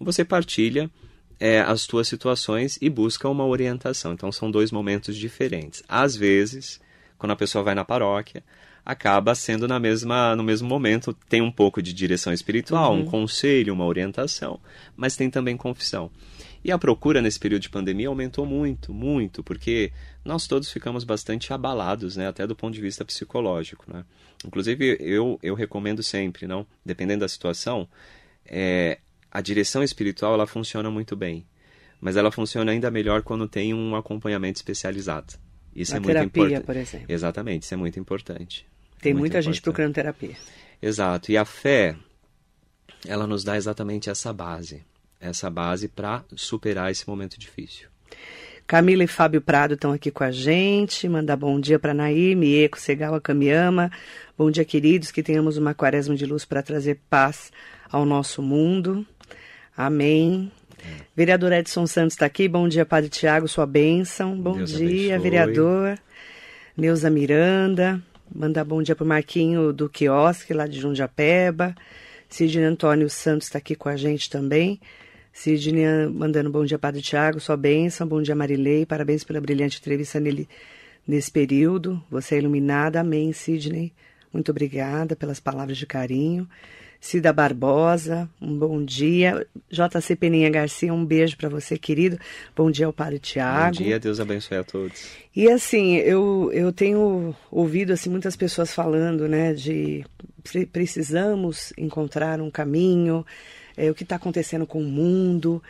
Você 0.00 0.24
partilha 0.24 0.90
é, 1.38 1.60
as 1.60 1.86
tuas 1.86 2.08
situações 2.08 2.78
e 2.80 2.90
busca 2.90 3.28
uma 3.28 3.46
orientação. 3.46 4.12
Então 4.12 4.30
são 4.30 4.50
dois 4.50 4.70
momentos 4.70 5.16
diferentes. 5.16 5.82
Às 5.88 6.16
vezes, 6.16 6.80
quando 7.18 7.32
a 7.32 7.36
pessoa 7.36 7.64
vai 7.64 7.74
na 7.74 7.84
paróquia, 7.84 8.42
acaba 8.84 9.34
sendo 9.34 9.68
na 9.68 9.78
mesma, 9.78 10.34
no 10.34 10.42
mesmo 10.42 10.68
momento, 10.68 11.12
tem 11.28 11.40
um 11.40 11.52
pouco 11.52 11.80
de 11.80 11.92
direção 11.92 12.32
espiritual, 12.32 12.92
uhum. 12.92 13.02
um 13.02 13.04
conselho, 13.04 13.72
uma 13.72 13.86
orientação, 13.86 14.60
mas 14.96 15.16
tem 15.16 15.30
também 15.30 15.56
confissão. 15.56 16.10
E 16.64 16.70
a 16.70 16.78
procura 16.78 17.20
nesse 17.20 17.40
período 17.40 17.62
de 17.62 17.70
pandemia 17.70 18.08
aumentou 18.08 18.46
muito, 18.46 18.92
muito, 18.94 19.42
porque 19.42 19.92
nós 20.24 20.46
todos 20.46 20.70
ficamos 20.70 21.02
bastante 21.02 21.52
abalados, 21.52 22.16
né, 22.16 22.28
até 22.28 22.46
do 22.46 22.54
ponto 22.54 22.74
de 22.74 22.80
vista 22.80 23.04
psicológico, 23.04 23.84
né? 23.92 24.04
Inclusive, 24.44 24.96
eu, 25.00 25.38
eu 25.42 25.54
recomendo 25.54 26.02
sempre, 26.02 26.46
não, 26.46 26.66
dependendo 26.84 27.20
da 27.20 27.28
situação, 27.28 27.88
é, 28.46 28.98
a 29.30 29.40
direção 29.40 29.82
espiritual 29.82 30.34
ela 30.34 30.46
funciona 30.46 30.90
muito 30.90 31.16
bem, 31.16 31.46
mas 32.00 32.16
ela 32.16 32.30
funciona 32.30 32.70
ainda 32.70 32.90
melhor 32.90 33.22
quando 33.22 33.48
tem 33.48 33.72
um 33.74 33.96
acompanhamento 33.96 34.58
especializado. 34.58 35.34
Isso 35.74 35.94
a 35.94 35.98
é 35.98 36.00
terapia, 36.00 36.42
muito 36.42 36.52
importante. 36.52 36.66
por 36.66 36.76
exemplo. 36.76 37.06
Exatamente, 37.08 37.62
isso 37.62 37.74
é 37.74 37.76
muito 37.76 37.98
importante. 37.98 38.66
Tem 39.02 39.12
muita 39.12 39.38
importante. 39.38 39.54
gente 39.54 39.62
procurando 39.62 39.94
terapia. 39.94 40.36
Exato. 40.80 41.30
E 41.30 41.36
a 41.36 41.44
fé, 41.44 41.96
ela 43.06 43.26
nos 43.26 43.42
dá 43.44 43.56
exatamente 43.56 44.08
essa 44.08 44.32
base. 44.32 44.82
Essa 45.20 45.50
base 45.50 45.88
para 45.88 46.24
superar 46.34 46.90
esse 46.90 47.06
momento 47.06 47.38
difícil. 47.38 47.88
Camila 48.66 49.04
e 49.04 49.08
Fábio 49.08 49.40
Prado 49.40 49.74
estão 49.74 49.92
aqui 49.92 50.10
com 50.10 50.24
a 50.24 50.30
gente. 50.30 51.08
Mandar 51.08 51.36
bom 51.36 51.60
dia 51.60 51.78
para 51.78 51.92
Naime, 51.92 52.64
Eco, 52.64 52.80
Segal, 52.80 53.14
Akamiama. 53.14 53.90
Bom 54.38 54.50
dia, 54.50 54.64
queridos. 54.64 55.10
Que 55.10 55.22
tenhamos 55.22 55.56
uma 55.56 55.74
quaresma 55.74 56.14
de 56.14 56.24
luz 56.24 56.44
para 56.44 56.62
trazer 56.62 57.00
paz 57.10 57.52
ao 57.90 58.04
nosso 58.04 58.40
mundo. 58.40 59.04
Amém. 59.76 60.50
É. 60.78 61.04
Vereador 61.14 61.52
Edson 61.52 61.86
Santos 61.86 62.14
está 62.14 62.26
aqui. 62.26 62.48
Bom 62.48 62.68
dia, 62.68 62.86
Padre 62.86 63.10
Tiago, 63.10 63.46
sua 63.46 63.66
bênção. 63.66 64.36
Bom 64.36 64.56
Deus 64.56 64.70
dia, 64.70 65.16
abençoe. 65.16 65.18
vereador. 65.18 65.98
Neuza 66.76 67.10
Miranda. 67.10 68.02
Mandar 68.34 68.64
bom 68.64 68.82
dia 68.82 68.96
para 68.96 69.04
o 69.04 69.06
Marquinho 69.06 69.74
do 69.74 69.90
Quiosque, 69.90 70.54
lá 70.54 70.66
de 70.66 70.80
Jundiapeba. 70.80 71.74
Sidney 72.30 72.64
Antônio 72.64 73.10
Santos 73.10 73.46
está 73.48 73.58
aqui 73.58 73.74
com 73.74 73.90
a 73.90 73.96
gente 73.96 74.30
também. 74.30 74.80
Sidney 75.34 76.06
mandando 76.10 76.48
bom 76.48 76.64
dia, 76.64 76.78
Padre 76.78 77.02
Tiago, 77.02 77.38
sua 77.40 77.58
bênção. 77.58 78.06
Bom 78.06 78.22
dia, 78.22 78.34
Marilei. 78.34 78.86
Parabéns 78.86 79.22
pela 79.22 79.38
brilhante 79.38 79.78
entrevista 79.78 80.18
nele, 80.18 80.48
nesse 81.06 81.30
período. 81.30 82.02
Você 82.10 82.36
é 82.36 82.38
iluminada. 82.38 83.00
Amém, 83.00 83.34
Sidney. 83.34 83.92
Muito 84.32 84.50
obrigada 84.50 85.14
pelas 85.14 85.38
palavras 85.38 85.76
de 85.76 85.86
carinho. 85.86 86.48
Cida 87.02 87.32
Barbosa, 87.32 88.30
um 88.40 88.56
bom 88.56 88.80
dia. 88.80 89.44
JC 89.68 90.14
Peninha 90.14 90.48
Garcia, 90.48 90.94
um 90.94 91.04
beijo 91.04 91.36
para 91.36 91.48
você, 91.48 91.76
querido. 91.76 92.16
Bom 92.54 92.70
dia 92.70 92.86
ao 92.86 92.92
Padre 92.92 93.18
Tiago. 93.18 93.76
Bom 93.76 93.82
dia, 93.82 93.98
Deus 93.98 94.20
abençoe 94.20 94.58
a 94.58 94.62
todos. 94.62 95.10
E 95.34 95.50
assim, 95.50 95.96
eu, 95.96 96.48
eu 96.54 96.72
tenho 96.72 97.34
ouvido 97.50 97.92
assim 97.92 98.08
muitas 98.08 98.36
pessoas 98.36 98.72
falando, 98.72 99.26
né, 99.26 99.52
de 99.52 100.06
precisamos 100.72 101.72
encontrar 101.76 102.40
um 102.40 102.52
caminho, 102.52 103.26
é, 103.76 103.90
o 103.90 103.94
que 103.96 104.04
está 104.04 104.14
acontecendo 104.14 104.64
com 104.64 104.80
o 104.80 104.84
mundo. 104.84 105.60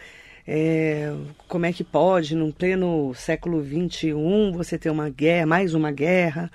É, 0.47 1.11
como 1.49 1.64
é 1.64 1.73
que 1.73 1.83
pode, 1.83 2.37
num 2.37 2.53
pleno 2.53 3.14
século 3.14 3.64
XXI, 3.64 4.12
você 4.53 4.77
ter 4.77 4.90
uma 4.90 5.09
guerra, 5.09 5.47
mais 5.47 5.73
uma 5.73 5.90
guerra? 5.90 6.51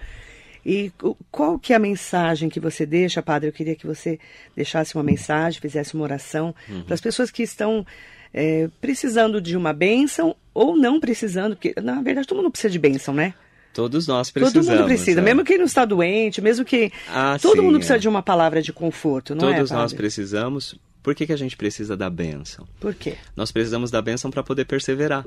E 0.67 0.91
qual 1.31 1.57
que 1.57 1.71
é 1.71 1.77
a 1.77 1.79
mensagem 1.79 2.49
que 2.49 2.59
você 2.59 2.85
deixa, 2.85 3.23
padre? 3.23 3.47
Eu 3.47 3.53
queria 3.53 3.73
que 3.73 3.87
você 3.87 4.19
deixasse 4.53 4.95
uma 4.95 5.03
mensagem, 5.03 5.61
fizesse 5.61 5.93
uma 5.93 6.03
oração 6.03 6.53
uhum. 6.67 6.83
para 6.83 6.93
as 6.93 6.99
pessoas 6.99 7.31
que 7.31 7.41
estão 7.41 7.85
é, 8.33 8.69
precisando 8.81 9.39
de 9.39 9.55
uma 9.55 9.71
bênção 9.71 10.35
ou 10.53 10.75
não 10.75 10.99
precisando, 10.99 11.55
porque 11.55 11.73
na 11.81 12.01
verdade 12.01 12.27
todo 12.27 12.39
mundo 12.39 12.51
precisa 12.51 12.69
de 12.69 12.79
bênção, 12.79 13.13
né? 13.13 13.33
Todos 13.73 14.07
nós 14.07 14.29
precisamos. 14.29 14.67
Todo 14.67 14.77
mundo 14.77 14.85
precisa, 14.85 15.21
é. 15.21 15.23
mesmo 15.23 15.45
quem 15.45 15.57
não 15.57 15.63
está 15.63 15.85
doente, 15.85 16.41
mesmo 16.41 16.65
que. 16.65 16.91
Ah, 17.07 17.37
todo 17.41 17.55
sim, 17.55 17.61
mundo 17.61 17.75
precisa 17.77 17.95
é. 17.95 17.99
de 17.99 18.09
uma 18.09 18.21
palavra 18.21 18.61
de 18.61 18.73
conforto, 18.73 19.35
não 19.35 19.53
Todos 19.53 19.71
é? 19.71 19.73
nós 19.73 19.93
padre? 19.93 19.95
precisamos. 19.95 20.75
Por 21.01 21.15
que, 21.15 21.25
que 21.25 21.31
a 21.31 21.37
gente 21.37 21.55
precisa 21.55 21.95
da 21.95 22.09
bênção? 22.09 22.67
Por 22.77 22.93
quê? 22.93 23.15
Nós 23.37 23.53
precisamos 23.53 23.89
da 23.89 24.01
bênção 24.01 24.29
para 24.29 24.43
poder 24.43 24.65
perseverar. 24.65 25.23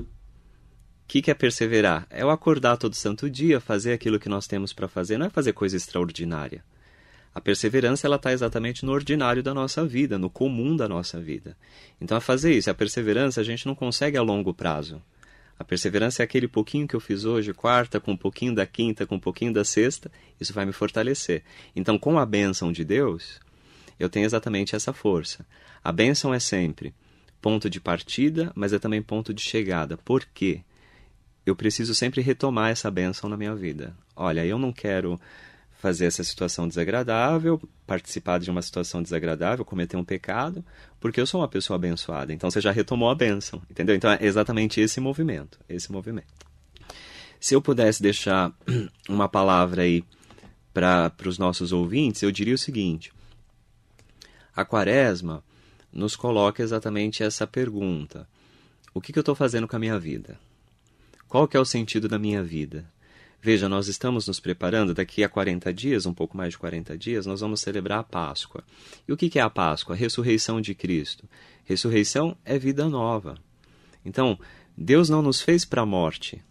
Que, 1.11 1.21
que 1.21 1.29
é 1.29 1.33
perseverar? 1.33 2.07
É 2.09 2.23
o 2.23 2.29
acordar 2.29 2.77
todo 2.77 2.95
santo 2.95 3.29
dia, 3.29 3.59
fazer 3.59 3.91
aquilo 3.91 4.17
que 4.17 4.29
nós 4.29 4.47
temos 4.47 4.71
para 4.71 4.87
fazer, 4.87 5.17
não 5.17 5.25
é 5.25 5.29
fazer 5.29 5.51
coisa 5.51 5.75
extraordinária. 5.75 6.63
A 7.35 7.41
perseverança 7.41 8.07
ela 8.07 8.15
está 8.15 8.31
exatamente 8.31 8.85
no 8.85 8.93
ordinário 8.93 9.43
da 9.43 9.53
nossa 9.53 9.85
vida, 9.85 10.17
no 10.17 10.29
comum 10.29 10.73
da 10.73 10.87
nossa 10.87 11.19
vida. 11.19 11.57
Então, 11.99 12.17
a 12.17 12.21
fazer 12.21 12.53
isso, 12.53 12.71
a 12.71 12.73
perseverança 12.73 13.41
a 13.41 13.43
gente 13.43 13.65
não 13.65 13.75
consegue 13.75 14.15
a 14.15 14.21
longo 14.21 14.53
prazo. 14.53 15.01
A 15.59 15.65
perseverança 15.65 16.23
é 16.23 16.23
aquele 16.23 16.47
pouquinho 16.47 16.87
que 16.87 16.95
eu 16.95 17.01
fiz 17.01 17.25
hoje, 17.25 17.53
quarta, 17.53 17.99
com 17.99 18.13
um 18.13 18.17
pouquinho 18.17 18.55
da 18.55 18.65
quinta, 18.65 19.05
com 19.05 19.15
um 19.15 19.19
pouquinho 19.19 19.51
da 19.51 19.65
sexta, 19.65 20.09
isso 20.39 20.53
vai 20.53 20.65
me 20.65 20.71
fortalecer. 20.71 21.43
Então, 21.75 21.99
com 21.99 22.17
a 22.17 22.25
bênção 22.25 22.71
de 22.71 22.85
Deus, 22.85 23.37
eu 23.99 24.07
tenho 24.07 24.25
exatamente 24.25 24.77
essa 24.77 24.93
força. 24.93 25.45
A 25.83 25.91
bênção 25.91 26.33
é 26.33 26.39
sempre 26.39 26.93
ponto 27.41 27.69
de 27.69 27.81
partida, 27.81 28.49
mas 28.55 28.71
é 28.71 28.79
também 28.79 29.01
ponto 29.01 29.33
de 29.33 29.41
chegada. 29.41 29.97
Por 29.97 30.25
quê? 30.33 30.61
Eu 31.45 31.55
preciso 31.55 31.95
sempre 31.95 32.21
retomar 32.21 32.69
essa 32.69 32.91
bênção 32.91 33.29
na 33.29 33.35
minha 33.35 33.55
vida. 33.55 33.95
Olha, 34.15 34.45
eu 34.45 34.59
não 34.59 34.71
quero 34.71 35.19
fazer 35.81 36.05
essa 36.05 36.23
situação 36.23 36.67
desagradável, 36.67 37.59
participar 37.87 38.39
de 38.39 38.51
uma 38.51 38.61
situação 38.61 39.01
desagradável, 39.01 39.65
cometer 39.65 39.97
um 39.97 40.03
pecado, 40.03 40.63
porque 40.99 41.19
eu 41.19 41.25
sou 41.25 41.41
uma 41.41 41.47
pessoa 41.47 41.75
abençoada. 41.75 42.31
Então 42.31 42.51
você 42.51 42.61
já 42.61 42.71
retomou 42.71 43.09
a 43.09 43.15
bênção, 43.15 43.59
entendeu? 43.69 43.95
Então 43.95 44.11
é 44.11 44.19
exatamente 44.21 44.79
esse 44.79 44.99
movimento, 44.99 45.59
esse 45.67 45.91
movimento. 45.91 46.27
Se 47.39 47.55
eu 47.55 47.61
pudesse 47.61 48.03
deixar 48.03 48.53
uma 49.09 49.27
palavra 49.27 49.81
aí 49.81 50.03
para 50.71 51.11
os 51.25 51.39
nossos 51.39 51.71
ouvintes, 51.71 52.21
eu 52.21 52.31
diria 52.31 52.53
o 52.53 52.59
seguinte: 52.59 53.11
a 54.55 54.63
quaresma 54.63 55.43
nos 55.91 56.15
coloca 56.15 56.61
exatamente 56.61 57.23
essa 57.23 57.47
pergunta: 57.47 58.27
o 58.93 59.01
que, 59.01 59.11
que 59.11 59.17
eu 59.17 59.21
estou 59.21 59.33
fazendo 59.33 59.67
com 59.67 59.75
a 59.75 59.79
minha 59.79 59.97
vida? 59.97 60.39
Qual 61.31 61.47
que 61.47 61.55
é 61.55 61.59
o 61.61 61.63
sentido 61.63 62.09
da 62.09 62.19
minha 62.19 62.43
vida? 62.43 62.83
Veja, 63.41 63.69
nós 63.69 63.87
estamos 63.87 64.27
nos 64.27 64.41
preparando, 64.41 64.93
daqui 64.93 65.23
a 65.23 65.29
40 65.29 65.73
dias, 65.73 66.05
um 66.05 66.13
pouco 66.13 66.35
mais 66.35 66.51
de 66.51 66.57
40 66.57 66.97
dias, 66.97 67.25
nós 67.25 67.39
vamos 67.39 67.61
celebrar 67.61 67.99
a 67.99 68.03
Páscoa. 68.03 68.65
E 69.07 69.13
o 69.13 69.15
que 69.15 69.39
é 69.39 69.41
a 69.41 69.49
Páscoa? 69.49 69.95
A 69.95 69.97
ressurreição 69.97 70.59
de 70.59 70.75
Cristo. 70.75 71.23
Ressurreição 71.63 72.35
é 72.43 72.59
vida 72.59 72.89
nova. 72.89 73.37
Então, 74.03 74.37
Deus 74.75 75.07
não 75.07 75.21
nos 75.21 75.39
fez 75.39 75.63
para 75.63 75.83
a 75.83 75.85
morte, 75.85 76.43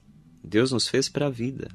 Deus 0.43 0.73
nos 0.73 0.88
fez 0.88 1.11
para 1.11 1.27
a 1.27 1.31
vida. 1.31 1.69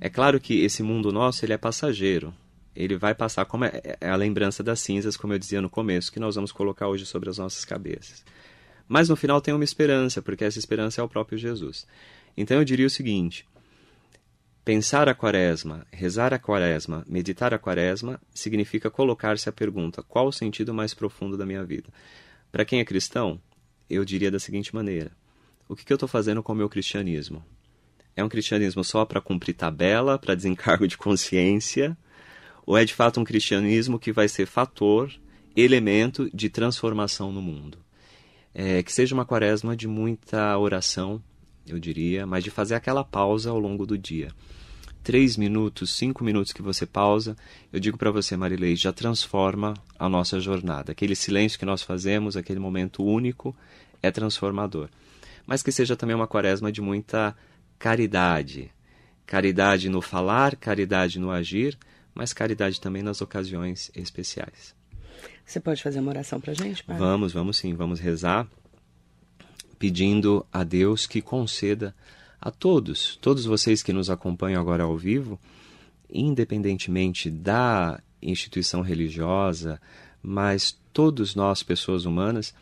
É 0.00 0.08
claro 0.08 0.40
que 0.40 0.64
esse 0.64 0.82
mundo 0.82 1.12
nosso 1.12 1.44
ele 1.44 1.52
é 1.52 1.58
passageiro. 1.58 2.34
Ele 2.74 2.96
vai 2.96 3.14
passar 3.14 3.44
como 3.44 3.66
é, 3.66 3.80
é 4.00 4.10
a 4.10 4.16
lembrança 4.16 4.64
das 4.64 4.80
cinzas, 4.80 5.16
como 5.16 5.32
eu 5.32 5.38
dizia 5.38 5.62
no 5.62 5.70
começo, 5.70 6.10
que 6.10 6.18
nós 6.18 6.34
vamos 6.34 6.50
colocar 6.50 6.88
hoje 6.88 7.06
sobre 7.06 7.30
as 7.30 7.38
nossas 7.38 7.64
cabeças. 7.64 8.24
Mas 8.92 9.08
no 9.08 9.14
final 9.14 9.40
tem 9.40 9.54
uma 9.54 9.62
esperança, 9.62 10.20
porque 10.20 10.44
essa 10.44 10.58
esperança 10.58 11.00
é 11.00 11.04
o 11.04 11.08
próprio 11.08 11.38
Jesus. 11.38 11.86
Então 12.36 12.56
eu 12.56 12.64
diria 12.64 12.88
o 12.88 12.90
seguinte: 12.90 13.46
Pensar 14.64 15.08
a 15.08 15.14
quaresma, 15.14 15.86
rezar 15.92 16.34
a 16.34 16.40
quaresma, 16.40 17.04
meditar 17.06 17.54
a 17.54 17.58
quaresma, 17.58 18.20
significa 18.34 18.90
colocar-se 18.90 19.48
a 19.48 19.52
pergunta: 19.52 20.02
qual 20.02 20.26
o 20.26 20.32
sentido 20.32 20.74
mais 20.74 20.92
profundo 20.92 21.36
da 21.38 21.46
minha 21.46 21.64
vida? 21.64 21.88
Para 22.50 22.64
quem 22.64 22.80
é 22.80 22.84
cristão, 22.84 23.40
eu 23.88 24.04
diria 24.04 24.28
da 24.28 24.40
seguinte 24.40 24.74
maneira: 24.74 25.12
o 25.68 25.76
que, 25.76 25.84
que 25.84 25.92
eu 25.92 25.96
estou 25.96 26.08
fazendo 26.08 26.42
com 26.42 26.52
o 26.52 26.56
meu 26.56 26.68
cristianismo? 26.68 27.44
É 28.16 28.24
um 28.24 28.28
cristianismo 28.28 28.82
só 28.82 29.04
para 29.04 29.20
cumprir 29.20 29.54
tabela, 29.54 30.18
para 30.18 30.34
desencargo 30.34 30.88
de 30.88 30.98
consciência? 30.98 31.96
Ou 32.66 32.76
é 32.76 32.84
de 32.84 32.92
fato 32.92 33.20
um 33.20 33.24
cristianismo 33.24 34.00
que 34.00 34.10
vai 34.10 34.28
ser 34.28 34.46
fator, 34.46 35.12
elemento 35.54 36.28
de 36.34 36.50
transformação 36.50 37.30
no 37.30 37.40
mundo? 37.40 37.78
É, 38.52 38.82
que 38.82 38.92
seja 38.92 39.14
uma 39.14 39.24
quaresma 39.24 39.76
de 39.76 39.86
muita 39.86 40.58
oração, 40.58 41.22
eu 41.66 41.78
diria, 41.78 42.26
mas 42.26 42.42
de 42.42 42.50
fazer 42.50 42.74
aquela 42.74 43.04
pausa 43.04 43.50
ao 43.50 43.58
longo 43.58 43.86
do 43.86 43.96
dia. 43.96 44.32
Três 45.02 45.36
minutos, 45.36 45.90
cinco 45.96 46.22
minutos 46.22 46.52
que 46.52 46.60
você 46.60 46.84
pausa, 46.84 47.36
eu 47.72 47.80
digo 47.80 47.96
para 47.96 48.10
você, 48.10 48.36
Marilei, 48.36 48.76
já 48.76 48.92
transforma 48.92 49.74
a 49.98 50.08
nossa 50.08 50.38
jornada. 50.38 50.92
Aquele 50.92 51.16
silêncio 51.16 51.58
que 51.58 51.64
nós 51.64 51.82
fazemos, 51.82 52.36
aquele 52.36 52.60
momento 52.60 53.02
único, 53.02 53.56
é 54.02 54.10
transformador. 54.10 54.90
Mas 55.46 55.62
que 55.62 55.72
seja 55.72 55.96
também 55.96 56.14
uma 56.14 56.26
quaresma 56.26 56.70
de 56.70 56.82
muita 56.82 57.34
caridade. 57.78 58.70
Caridade 59.24 59.88
no 59.88 60.02
falar, 60.02 60.54
caridade 60.56 61.18
no 61.18 61.30
agir, 61.30 61.78
mas 62.14 62.32
caridade 62.32 62.80
também 62.80 63.02
nas 63.02 63.22
ocasiões 63.22 63.90
especiais. 63.94 64.74
Você 65.44 65.60
pode 65.60 65.82
fazer 65.82 66.00
uma 66.00 66.10
oração 66.10 66.40
para 66.40 66.54
gente, 66.54 66.84
pai? 66.84 66.96
Vamos, 66.96 67.32
vamos 67.32 67.56
sim, 67.56 67.74
vamos 67.74 68.00
rezar 68.00 68.46
pedindo 69.80 70.44
a 70.52 70.62
Deus 70.62 71.06
que 71.06 71.22
conceda 71.22 71.94
a 72.38 72.50
todos, 72.50 73.18
todos 73.20 73.46
vocês 73.46 73.82
que 73.82 73.94
nos 73.94 74.10
acompanham 74.10 74.60
agora 74.60 74.84
ao 74.84 74.96
vivo, 74.96 75.40
independentemente 76.12 77.30
da 77.30 77.98
instituição 78.20 78.82
religiosa, 78.82 79.80
mas 80.22 80.78
todos 80.92 81.34
nós, 81.34 81.62
pessoas 81.62 82.04
humanas, 82.04 82.54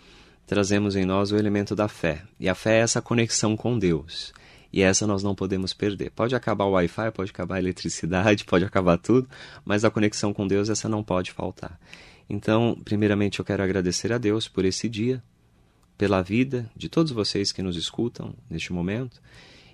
trazemos 0.46 0.94
em 0.94 1.04
nós 1.04 1.32
o 1.32 1.36
elemento 1.36 1.74
da 1.74 1.88
fé. 1.88 2.22
E 2.38 2.48
a 2.48 2.54
fé 2.54 2.78
é 2.78 2.82
essa 2.82 3.02
conexão 3.02 3.56
com 3.56 3.76
Deus. 3.76 4.32
E 4.72 4.80
essa 4.80 5.04
nós 5.04 5.22
não 5.22 5.34
podemos 5.34 5.72
perder. 5.72 6.12
Pode 6.12 6.36
acabar 6.36 6.66
o 6.66 6.72
Wi-Fi, 6.72 7.10
pode 7.10 7.30
acabar 7.32 7.56
a 7.56 7.58
eletricidade, 7.58 8.44
pode 8.46 8.64
acabar 8.64 8.96
tudo, 8.96 9.28
mas 9.64 9.84
a 9.84 9.90
conexão 9.90 10.32
com 10.32 10.46
Deus 10.46 10.68
essa 10.68 10.88
não 10.88 11.02
pode 11.02 11.32
faltar. 11.32 11.80
Então, 12.28 12.76
primeiramente 12.84 13.38
eu 13.38 13.44
quero 13.44 13.62
agradecer 13.62 14.12
a 14.12 14.18
Deus 14.18 14.46
por 14.46 14.64
esse 14.64 14.88
dia, 14.88 15.22
pela 15.96 16.22
vida 16.22 16.70
de 16.76 16.88
todos 16.88 17.10
vocês 17.10 17.50
que 17.50 17.62
nos 17.62 17.76
escutam 17.76 18.34
neste 18.48 18.72
momento 18.72 19.20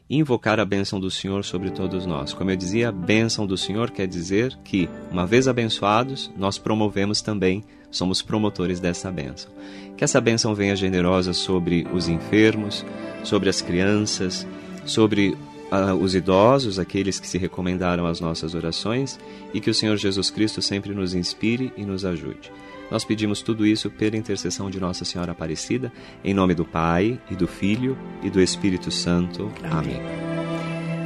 e 0.08 0.16
invocar 0.16 0.60
a 0.60 0.64
bênção 0.64 1.00
do 1.00 1.10
Senhor 1.10 1.44
sobre 1.44 1.70
todos 1.70 2.06
nós. 2.06 2.32
Como 2.32 2.50
eu 2.50 2.56
dizia, 2.56 2.88
a 2.88 2.92
bênção 2.92 3.46
do 3.46 3.56
Senhor 3.56 3.90
quer 3.90 4.06
dizer 4.06 4.56
que, 4.64 4.88
uma 5.10 5.26
vez 5.26 5.48
abençoados, 5.48 6.30
nós 6.36 6.58
promovemos 6.58 7.20
também, 7.20 7.64
somos 7.90 8.22
promotores 8.22 8.80
dessa 8.80 9.10
bênção. 9.10 9.50
Que 9.96 10.04
essa 10.04 10.20
bênção 10.20 10.54
venha 10.54 10.76
generosa 10.76 11.32
sobre 11.32 11.86
os 11.92 12.08
enfermos, 12.08 12.84
sobre 13.22 13.48
as 13.48 13.62
crianças, 13.62 14.46
sobre 14.84 15.36
uh, 15.74 15.94
os 15.94 16.14
idosos, 16.14 16.78
aqueles 16.78 17.18
que 17.18 17.26
se 17.26 17.38
recomendaram 17.38 18.06
às 18.06 18.20
nossas 18.20 18.54
orações, 18.54 19.18
e 19.52 19.60
que 19.60 19.70
o 19.70 19.74
Senhor 19.74 19.96
Jesus 19.96 20.30
Cristo 20.30 20.62
sempre 20.62 20.94
nos 20.94 21.14
inspire 21.14 21.72
e 21.76 21.84
nos 21.84 22.04
ajude. 22.04 22.52
Nós 22.90 23.04
pedimos 23.04 23.42
tudo 23.42 23.66
isso 23.66 23.90
pela 23.90 24.16
intercessão 24.16 24.70
de 24.70 24.78
Nossa 24.78 25.04
Senhora 25.04 25.32
Aparecida, 25.32 25.92
em 26.22 26.34
nome 26.34 26.54
do 26.54 26.64
Pai, 26.64 27.18
e 27.30 27.34
do 27.34 27.46
Filho, 27.46 27.98
e 28.22 28.30
do 28.30 28.40
Espírito 28.40 28.90
Santo. 28.90 29.50
Amém. 29.62 29.96
Amém. 29.96 30.34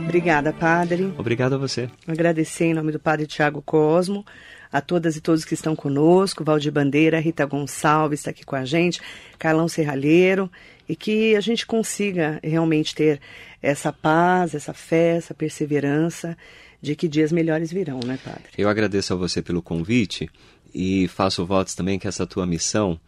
Obrigada, 0.09 0.55
Padre. 0.55 1.13
Obrigado 1.19 1.55
a 1.55 1.59
você. 1.59 1.91
Agradecer 2.07 2.65
em 2.65 2.73
nome 2.75 2.91
do 2.91 2.99
Padre 2.99 3.27
Tiago 3.27 3.61
Cosmo, 3.61 4.25
a 4.73 4.81
todas 4.81 5.17
e 5.17 5.21
todos 5.21 5.45
que 5.45 5.53
estão 5.53 5.77
conosco, 5.77 6.43
Valdir 6.43 6.73
Bandeira, 6.73 7.21
Rita 7.21 7.45
Gonçalves 7.45 8.21
está 8.21 8.31
aqui 8.31 8.43
com 8.43 8.57
a 8.57 8.65
gente, 8.65 9.03
Carlão 9.39 9.69
Serralheiro, 9.69 10.51
e 10.89 10.97
que 10.97 11.37
a 11.37 11.41
gente 11.41 11.67
consiga 11.67 12.41
realmente 12.43 12.95
ter 12.95 13.21
essa 13.63 13.93
paz, 13.93 14.55
essa 14.55 14.73
fé, 14.73 15.17
essa 15.17 15.35
perseverança 15.35 16.37
de 16.81 16.95
que 16.95 17.09
dias 17.09 17.33
melhores 17.33 17.73
virão, 17.73 18.01
né, 18.05 18.19
Padre? 18.25 18.45
Eu 18.57 18.69
agradeço 18.69 19.13
a 19.13 19.17
você 19.17 19.43
pelo 19.43 19.61
convite 19.61 20.31
e 20.75 21.09
faço 21.09 21.45
votos 21.45 21.75
também 21.75 21.99
que 21.99 22.09
essa 22.09 22.27
tua 22.27 22.47
missão 22.47 22.99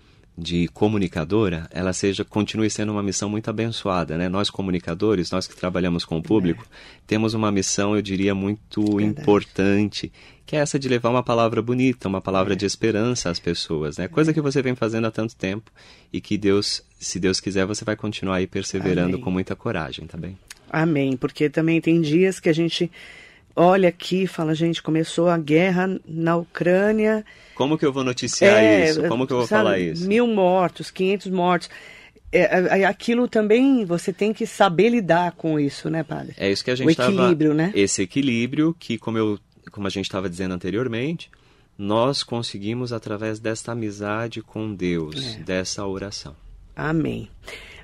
de 0.41 0.67
comunicadora, 0.69 1.69
ela 1.71 1.93
seja 1.93 2.25
continue 2.25 2.71
sendo 2.71 2.91
uma 2.93 3.03
missão 3.03 3.29
muito 3.29 3.51
abençoada, 3.51 4.17
né? 4.17 4.29
Nós 4.29 4.49
comunicadores, 4.49 5.31
nós 5.31 5.47
que 5.47 5.55
trabalhamos 5.55 6.05
com 6.05 6.19
o 6.19 6.23
público, 6.23 6.65
é. 6.65 7.01
temos 7.07 7.35
uma 7.35 7.53
missão, 7.53 7.95
eu 7.95 8.01
diria, 8.01 8.35
muito 8.35 8.81
Verdade. 8.97 9.21
importante, 9.21 10.13
que 10.47 10.57
é 10.57 10.61
essa 10.61 10.79
de 10.79 10.89
levar 10.89 11.11
uma 11.11 11.23
palavra 11.23 11.61
bonita, 11.61 12.09
uma 12.09 12.21
palavra 12.21 12.55
é. 12.55 12.57
de 12.57 12.65
esperança 12.65 13.29
às 13.29 13.39
pessoas, 13.39 13.99
né? 13.99 14.09
Coisa 14.09 14.31
é. 14.31 14.35
que 14.35 14.41
você 14.41 14.63
vem 14.63 14.75
fazendo 14.75 15.07
há 15.07 15.11
tanto 15.11 15.37
tempo 15.37 15.71
e 16.13 16.21
que 16.21 16.39
Deus, 16.39 16.83
se 16.99 17.21
Deus 17.21 17.39
quiser, 17.39 17.67
você 17.67 17.85
vai 17.85 17.95
continuar 17.95 18.37
aí 18.37 18.47
perseverando 18.47 19.15
Amém. 19.15 19.21
com 19.21 19.31
muita 19.31 19.55
coragem, 19.55 20.07
tá 20.07 20.17
bem? 20.17 20.37
Amém, 20.71 21.17
porque 21.17 21.51
também 21.51 21.81
tem 21.81 22.01
dias 22.01 22.41
que 22.41 22.49
a 22.49 22.53
gente 22.53 22.91
olha 23.55 23.89
aqui 23.89 24.27
fala, 24.27 24.55
gente, 24.55 24.83
começou 24.83 25.29
a 25.29 25.39
guerra 25.39 25.99
na 26.07 26.37
Ucrânia. 26.37 27.25
Como 27.55 27.77
que 27.77 27.85
eu 27.85 27.93
vou 27.93 28.05
noticiar 28.05 28.63
é, 28.63 28.89
isso? 28.89 29.03
Como 29.09 29.27
que 29.27 29.33
eu 29.33 29.39
vou 29.39 29.47
sabe, 29.47 29.65
falar 29.65 29.79
isso? 29.79 30.07
Mil 30.07 30.27
mortos, 30.27 30.91
500 30.91 31.27
mortos. 31.29 31.71
É, 32.33 32.85
aquilo 32.85 33.27
também 33.27 33.85
você 33.85 34.13
tem 34.13 34.33
que 34.33 34.47
saber 34.47 34.91
lidar 34.91 35.33
com 35.33 35.59
isso, 35.59 35.91
né, 35.91 36.05
padre? 36.05 36.35
É 36.37 36.51
isso 36.51 36.65
que 36.65 36.71
a 36.71 36.77
gente 36.77 36.87
O 36.87 36.91
equilíbrio, 36.91 37.51
tava, 37.51 37.63
né? 37.63 37.73
Esse 37.75 38.03
equilíbrio 38.03 38.75
que, 38.79 38.97
como, 38.97 39.19
eu, 39.19 39.39
como 39.73 39.89
a 39.89 39.91
gente 39.91 40.05
estava 40.05 40.31
dizendo 40.31 40.55
anteriormente, 40.55 41.29
nós 41.77 42.23
conseguimos 42.23 42.93
através 42.93 43.41
desta 43.41 43.73
amizade 43.73 44.43
com 44.43 44.73
Deus, 44.73 45.37
é. 45.37 45.43
dessa 45.43 45.85
oração. 45.85 46.37
Amém. 46.77 47.29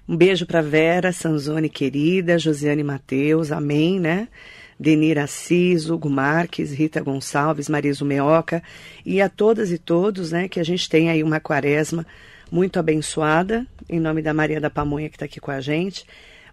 Um 0.09 0.17
beijo 0.17 0.47
para 0.47 0.63
Vera, 0.63 1.13
Sanzone 1.13 1.69
querida, 1.69 2.39
Josiane 2.39 2.85
Mateus, 2.85 3.51
amém, 3.51 3.99
né? 3.99 4.29
Denir 4.79 5.19
Assis, 5.19 5.89
Hugo 5.89 6.11
Marques, 6.11 6.73
Rita 6.73 7.01
Gonçalves, 7.01 7.69
Marisa 7.69 8.05
Meoca 8.05 8.62
e 9.05 9.21
a 9.21 9.29
todas 9.29 9.71
e 9.73 9.79
todos, 9.79 10.33
né, 10.33 10.49
que 10.49 10.61
a 10.61 10.65
gente 10.65 10.89
tem 10.89 11.11
aí 11.11 11.23
uma 11.23 11.41
quaresma 11.41 12.07
muito 12.51 12.79
abençoada, 12.79 13.67
em 13.89 13.99
nome 13.99 14.23
da 14.23 14.33
Maria 14.33 14.61
da 14.61 14.71
Pamonha 14.71 15.09
que 15.09 15.17
está 15.17 15.25
aqui 15.25 15.41
com 15.41 15.51
a 15.51 15.61
gente. 15.61 16.05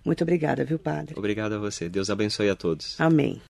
Muito 0.03 0.21
obrigada, 0.23 0.65
viu, 0.65 0.77
Padre? 0.77 1.13
Obrigado 1.17 1.53
a 1.53 1.57
você. 1.57 1.87
Deus 1.87 2.09
abençoe 2.09 2.49
a 2.49 2.55
todos. 2.55 2.99
Amém. 2.99 3.41